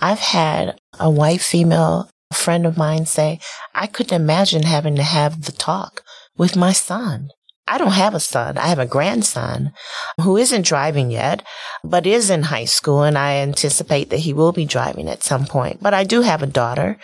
I've 0.00 0.18
had 0.18 0.78
a 0.98 1.10
white 1.10 1.40
female 1.40 2.10
friend 2.32 2.66
of 2.66 2.76
mine 2.76 3.06
say, 3.06 3.40
I 3.74 3.86
couldn't 3.86 4.20
imagine 4.20 4.62
having 4.62 4.96
to 4.96 5.02
have 5.02 5.42
the 5.42 5.52
talk 5.52 6.02
with 6.36 6.56
my 6.56 6.72
son. 6.72 7.30
I 7.68 7.78
don't 7.78 7.92
have 7.92 8.14
a 8.14 8.20
son. 8.20 8.58
I 8.58 8.68
have 8.68 8.78
a 8.78 8.86
grandson 8.86 9.72
who 10.20 10.36
isn't 10.36 10.66
driving 10.66 11.10
yet, 11.10 11.42
but 11.82 12.06
is 12.06 12.30
in 12.30 12.44
high 12.44 12.64
school 12.64 13.02
and 13.02 13.18
I 13.18 13.36
anticipate 13.36 14.10
that 14.10 14.20
he 14.20 14.32
will 14.32 14.52
be 14.52 14.64
driving 14.64 15.08
at 15.08 15.24
some 15.24 15.46
point. 15.46 15.82
But 15.82 15.92
I 15.92 16.04
do 16.04 16.22
have 16.22 16.42
a 16.42 16.46
daughter. 16.46 16.96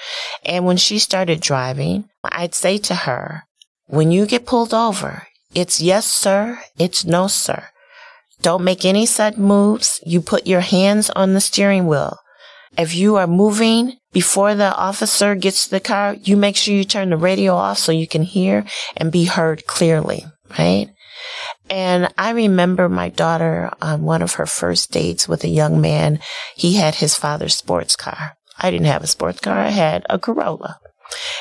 And 0.45 0.65
when 0.65 0.77
she 0.77 1.01
started 1.01 1.41
driving, 1.41 2.05
I'd 2.25 2.55
say 2.55 2.79
to 2.79 2.95
her, 2.95 3.43
when 3.87 4.13
you 4.13 4.25
get 4.25 4.47
pulled 4.47 4.73
over, 4.73 5.27
it's 5.53 5.81
yes, 5.81 6.07
sir. 6.07 6.61
It's 6.79 7.05
no, 7.05 7.27
sir. 7.27 7.69
Don't 8.41 8.65
make 8.65 8.85
any 8.85 9.05
sudden 9.05 9.43
moves. 9.43 10.01
You 10.07 10.21
put 10.21 10.47
your 10.47 10.61
hands 10.61 11.11
on 11.11 11.35
the 11.35 11.41
steering 11.41 11.87
wheel. 11.87 12.19
If 12.79 12.95
you 12.95 13.17
are 13.17 13.27
moving 13.27 13.99
before 14.13 14.55
the 14.55 14.75
officer 14.77 15.35
gets 15.35 15.65
to 15.65 15.71
the 15.71 15.81
car, 15.81 16.15
you 16.15 16.37
make 16.37 16.57
sure 16.57 16.75
you 16.75 16.85
turn 16.85 17.11
the 17.11 17.17
radio 17.17 17.55
off 17.55 17.79
so 17.79 17.93
you 17.93 18.07
can 18.07 18.23
hear 18.23 18.65
and 18.97 19.13
be 19.13 19.25
heard 19.25 19.67
clearly 19.67 20.25
right? 20.59 20.89
And 21.71 22.13
I 22.19 22.31
remember 22.31 22.89
my 22.89 23.09
daughter 23.09 23.71
on 23.81 24.03
one 24.03 24.23
of 24.23 24.35
her 24.35 24.47
first 24.47 24.91
dates 24.93 25.29
with 25.29 25.45
a 25.45 25.49
young 25.49 25.81
man. 25.81 26.21
He 26.57 26.75
had 26.75 26.97
his 26.97 27.15
father's 27.15 27.57
sports 27.57 27.97
car. 27.97 28.37
I 28.59 28.71
didn't 28.71 28.87
have 28.87 29.03
a 29.03 29.07
sports 29.07 29.41
car. 29.41 29.59
I 29.59 29.71
had 29.71 30.05
a 30.11 30.19
Corolla. 30.19 30.79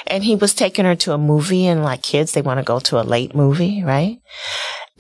And 0.06 0.24
he 0.24 0.36
was 0.36 0.54
taking 0.54 0.86
her 0.86 0.96
to 0.98 1.14
a 1.14 1.18
movie 1.18 1.66
and 1.66 1.84
like 1.84 2.04
kids, 2.04 2.34
they 2.34 2.42
want 2.42 2.60
to 2.60 2.64
go 2.64 2.80
to 2.80 3.02
a 3.02 3.04
late 3.04 3.34
movie, 3.34 3.84
right? 3.84 4.20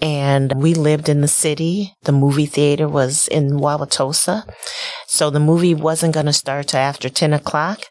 And 0.02 0.62
we 0.62 0.74
lived 0.74 1.10
in 1.10 1.22
the 1.22 1.28
city. 1.28 1.94
The 2.04 2.12
movie 2.12 2.46
theater 2.46 2.88
was 2.88 3.28
in 3.28 3.52
Wauwatosa. 3.52 4.50
So 5.08 5.30
the 5.30 5.40
movie 5.40 5.76
wasn't 5.76 6.14
going 6.14 6.26
to 6.26 6.34
start 6.34 6.70
till 6.70 6.80
after 6.80 7.10
10 7.10 7.34
o'clock. 7.34 7.82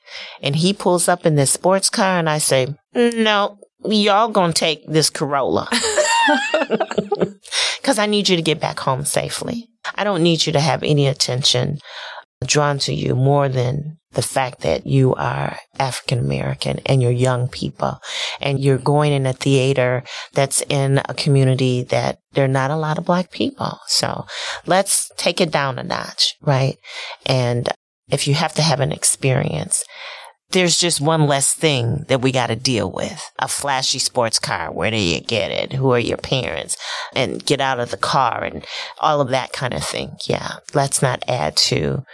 And 0.42 0.56
he 0.56 0.72
pulls 0.72 1.06
up 1.06 1.26
in 1.26 1.36
this 1.36 1.52
sports 1.52 1.90
car 1.90 2.18
and 2.18 2.28
I 2.28 2.38
say, 2.38 2.74
no, 2.94 3.58
y'all 3.84 4.28
gonna 4.28 4.52
take 4.52 4.86
this 4.86 5.10
Corolla. 5.10 5.68
Cause 7.82 7.98
I 7.98 8.06
need 8.06 8.28
you 8.28 8.36
to 8.36 8.42
get 8.42 8.60
back 8.60 8.78
home 8.78 9.04
safely. 9.04 9.68
I 9.94 10.04
don't 10.04 10.22
need 10.22 10.46
you 10.46 10.52
to 10.52 10.60
have 10.60 10.82
any 10.82 11.06
attention 11.06 11.78
drawn 12.44 12.78
to 12.80 12.94
you 12.94 13.14
more 13.14 13.48
than 13.48 13.98
the 14.12 14.22
fact 14.22 14.62
that 14.62 14.86
you 14.86 15.14
are 15.14 15.58
African 15.78 16.18
American 16.18 16.80
and 16.86 17.00
you're 17.00 17.12
young 17.12 17.48
people 17.48 18.00
and 18.40 18.58
you're 18.58 18.78
going 18.78 19.12
in 19.12 19.26
a 19.26 19.32
theater 19.32 20.02
that's 20.32 20.62
in 20.68 21.00
a 21.08 21.14
community 21.14 21.84
that 21.84 22.18
there 22.32 22.44
are 22.44 22.48
not 22.48 22.70
a 22.70 22.76
lot 22.76 22.98
of 22.98 23.04
black 23.04 23.30
people. 23.30 23.78
So 23.86 24.26
let's 24.66 25.10
take 25.16 25.40
it 25.40 25.52
down 25.52 25.78
a 25.78 25.84
notch, 25.84 26.34
right? 26.42 26.76
And 27.26 27.68
if 28.10 28.26
you 28.26 28.34
have 28.34 28.54
to 28.54 28.62
have 28.62 28.80
an 28.80 28.90
experience, 28.90 29.84
there's 30.52 30.78
just 30.78 31.00
one 31.00 31.26
less 31.26 31.54
thing 31.54 32.04
that 32.08 32.20
we 32.20 32.32
got 32.32 32.48
to 32.48 32.56
deal 32.56 32.90
with. 32.90 33.22
A 33.38 33.48
flashy 33.48 33.98
sports 33.98 34.38
car. 34.38 34.72
Where 34.72 34.90
do 34.90 34.96
you 34.96 35.20
get 35.20 35.50
it? 35.50 35.72
Who 35.72 35.92
are 35.92 35.98
your 35.98 36.16
parents? 36.16 36.76
And 37.14 37.44
get 37.44 37.60
out 37.60 37.80
of 37.80 37.90
the 37.90 37.96
car 37.96 38.44
and 38.44 38.64
all 38.98 39.20
of 39.20 39.28
that 39.28 39.52
kind 39.52 39.74
of 39.74 39.84
thing. 39.84 40.16
Yeah. 40.28 40.54
Let's 40.74 41.02
not 41.02 41.22
add 41.28 41.56
to 41.56 42.04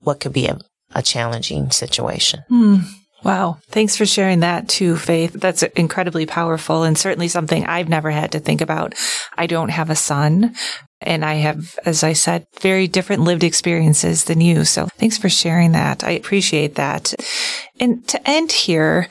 what 0.00 0.20
could 0.20 0.32
be 0.32 0.46
a, 0.46 0.58
a 0.94 1.02
challenging 1.02 1.70
situation. 1.70 2.40
Hmm. 2.48 2.76
Wow. 3.22 3.58
Thanks 3.70 3.96
for 3.96 4.04
sharing 4.04 4.40
that 4.40 4.68
too, 4.68 4.96
Faithe. 4.96 5.32
That's 5.32 5.62
incredibly 5.62 6.26
powerful 6.26 6.82
and 6.82 6.96
certainly 6.96 7.28
something 7.28 7.64
I've 7.64 7.88
never 7.88 8.10
had 8.10 8.32
to 8.32 8.38
think 8.38 8.60
about. 8.60 8.94
I 9.34 9.46
don't 9.46 9.70
have 9.70 9.88
a 9.88 9.96
son 9.96 10.54
and 11.04 11.24
I 11.24 11.34
have, 11.34 11.78
as 11.84 12.02
I 12.02 12.12
said, 12.12 12.46
very 12.60 12.88
different 12.88 13.22
lived 13.22 13.44
experiences 13.44 14.24
than 14.24 14.40
you. 14.40 14.64
So 14.64 14.86
thanks 14.98 15.18
for 15.18 15.28
sharing 15.28 15.72
that. 15.72 16.02
I 16.02 16.10
appreciate 16.10 16.74
that. 16.74 17.14
And 17.78 18.06
to 18.08 18.28
end 18.28 18.52
here, 18.52 19.08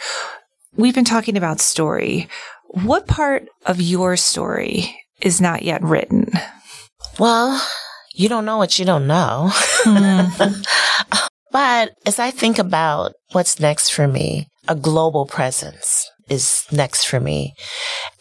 we've 0.75 0.95
been 0.95 1.06
talking 1.06 1.38
about 1.38 1.62
story. 1.62 2.27
What 2.65 3.08
part 3.08 3.47
of 3.65 3.79
your 3.79 4.17
story 4.17 4.99
is 5.21 5.39
not 5.39 5.63
yet 5.63 5.82
written? 5.82 6.32
Well, 7.19 7.65
you 8.15 8.27
don't 8.27 8.45
know 8.45 8.58
what 8.58 8.77
you 8.79 8.86
don't 8.86 9.08
know. 9.08 9.49
Mm. 9.86 10.65
But 11.53 11.93
as 12.08 12.17
I 12.17 12.32
think 12.32 12.58
about 12.58 13.13
what's 13.32 13.60
next 13.60 13.91
for 13.91 14.08
me, 14.08 14.47
a 14.67 14.75
global 14.75 15.27
presence 15.27 16.10
is 16.27 16.65
next 16.71 17.06
for 17.06 17.19
me. 17.19 17.53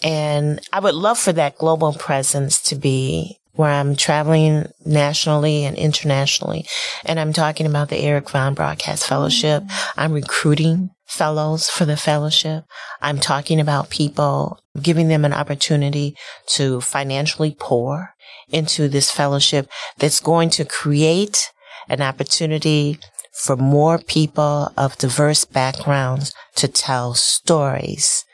And 0.03 0.61
I 0.71 0.81
would 0.81 0.95
love 0.95 1.19
for 1.19 1.33
that 1.33 1.57
global 1.57 1.95
presence 1.95 2.61
to 2.65 2.77
be 2.77 3.39
where 3.55 3.71
I'm 3.71 3.97
traveling 3.97 4.67
nationally 4.85 5.65
and 5.65 5.77
internationally. 5.77 6.67
And 7.05 7.21
I'm 7.21 7.33
talking 7.33 7.67
about 7.67 7.89
the 7.89 7.99
Eric 7.99 8.31
Von 8.31 8.55
Broadcast 8.55 9.07
Fellowship. 9.07 9.63
Mm-hmm. 9.63 10.01
I'm 10.01 10.13
recruiting 10.13 10.91
fellows 11.07 11.69
for 11.69 11.85
the 11.85 11.97
fellowship. 11.97 12.65
I'm 13.03 13.19
talking 13.19 13.61
about 13.61 13.91
people, 13.91 14.59
giving 14.81 15.09
them 15.09 15.25
an 15.25 15.35
opportunity 15.35 16.17
to 16.55 16.81
financially 16.81 17.55
pour 17.59 18.15
into 18.49 18.89
this 18.89 19.11
fellowship 19.11 19.69
that's 19.99 20.21
going 20.21 20.49
to 20.51 20.65
create 20.65 21.51
an 21.89 22.01
opportunity 22.01 22.99
for 23.33 23.57
more 23.57 23.99
people 23.99 24.73
of 24.77 24.97
diverse 24.99 25.45
backgrounds 25.45 26.33
to 26.57 26.69
tell 26.69 27.15
stories 27.15 28.25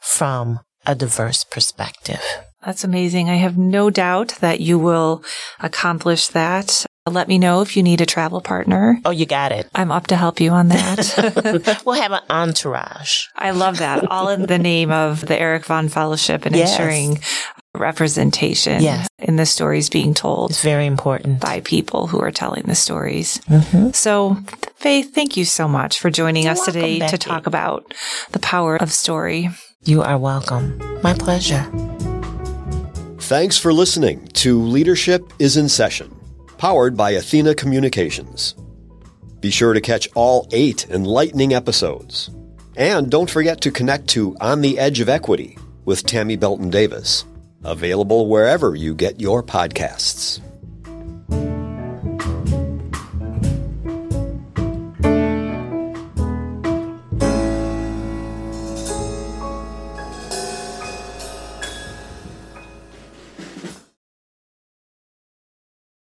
from 0.00 0.60
a 0.86 0.94
diverse 0.94 1.44
perspective. 1.44 2.22
That's 2.64 2.84
amazing. 2.84 3.30
I 3.30 3.36
have 3.36 3.56
no 3.56 3.90
doubt 3.90 4.34
that 4.40 4.60
you 4.60 4.78
will 4.78 5.22
accomplish 5.60 6.28
that. 6.28 6.84
Let 7.06 7.28
me 7.28 7.38
know 7.38 7.62
if 7.62 7.76
you 7.76 7.82
need 7.82 8.00
a 8.00 8.06
travel 8.06 8.40
partner. 8.40 9.00
Oh, 9.04 9.10
you 9.10 9.24
got 9.24 9.52
it. 9.52 9.68
I'm 9.74 9.90
up 9.90 10.08
to 10.08 10.16
help 10.16 10.40
you 10.40 10.50
on 10.50 10.68
that. 10.68 11.82
we'll 11.86 12.00
have 12.00 12.12
an 12.12 12.20
entourage. 12.28 13.26
I 13.34 13.52
love 13.52 13.78
that. 13.78 14.10
All 14.10 14.28
in 14.28 14.46
the 14.46 14.58
name 14.58 14.90
of 14.90 15.26
the 15.26 15.38
Eric 15.40 15.64
Von 15.64 15.88
Fellowship 15.88 16.44
and 16.44 16.54
yes. 16.54 16.72
ensuring 16.72 17.20
representation 17.74 18.82
yes. 18.82 19.08
in 19.18 19.36
the 19.36 19.46
stories 19.46 19.88
being 19.88 20.12
told. 20.12 20.50
It's 20.50 20.62
very 20.62 20.86
important 20.86 21.40
by 21.40 21.60
people 21.60 22.08
who 22.08 22.20
are 22.20 22.32
telling 22.32 22.64
the 22.64 22.74
stories. 22.74 23.38
Mm-hmm. 23.46 23.90
So, 23.92 24.36
Faithe, 24.80 25.12
thank 25.12 25.36
you 25.36 25.44
so 25.44 25.68
much 25.68 25.98
for 25.98 26.10
joining 26.10 26.44
You're 26.44 26.52
us 26.52 26.58
welcome, 26.58 26.74
today 26.74 26.98
Becky. 26.98 27.16
to 27.16 27.18
talk 27.18 27.46
about 27.46 27.94
the 28.32 28.40
power 28.40 28.76
of 28.76 28.92
story. 28.92 29.50
You 29.84 30.02
are 30.02 30.18
welcome. 30.18 30.78
My 31.02 31.14
pleasure. 31.14 31.70
Thanks 33.28 33.58
for 33.58 33.74
listening 33.74 34.26
to 34.28 34.58
Leadership 34.58 35.34
is 35.38 35.58
in 35.58 35.68
Session, 35.68 36.18
powered 36.56 36.96
by 36.96 37.10
Athena 37.10 37.54
Communications. 37.56 38.54
Be 39.40 39.50
sure 39.50 39.74
to 39.74 39.82
catch 39.82 40.08
all 40.14 40.48
eight 40.50 40.88
enlightening 40.88 41.52
episodes. 41.52 42.30
And 42.74 43.10
don't 43.10 43.28
forget 43.28 43.60
to 43.60 43.70
connect 43.70 44.08
to 44.08 44.34
On 44.40 44.62
the 44.62 44.78
Edge 44.78 45.00
of 45.00 45.10
Equity 45.10 45.58
with 45.84 46.06
Tammy 46.06 46.36
Belton 46.36 46.70
Davis 46.70 47.26
available 47.64 48.28
wherever 48.28 48.74
you 48.74 48.94
get 48.94 49.20
your 49.20 49.42
podcasts. 49.42 50.40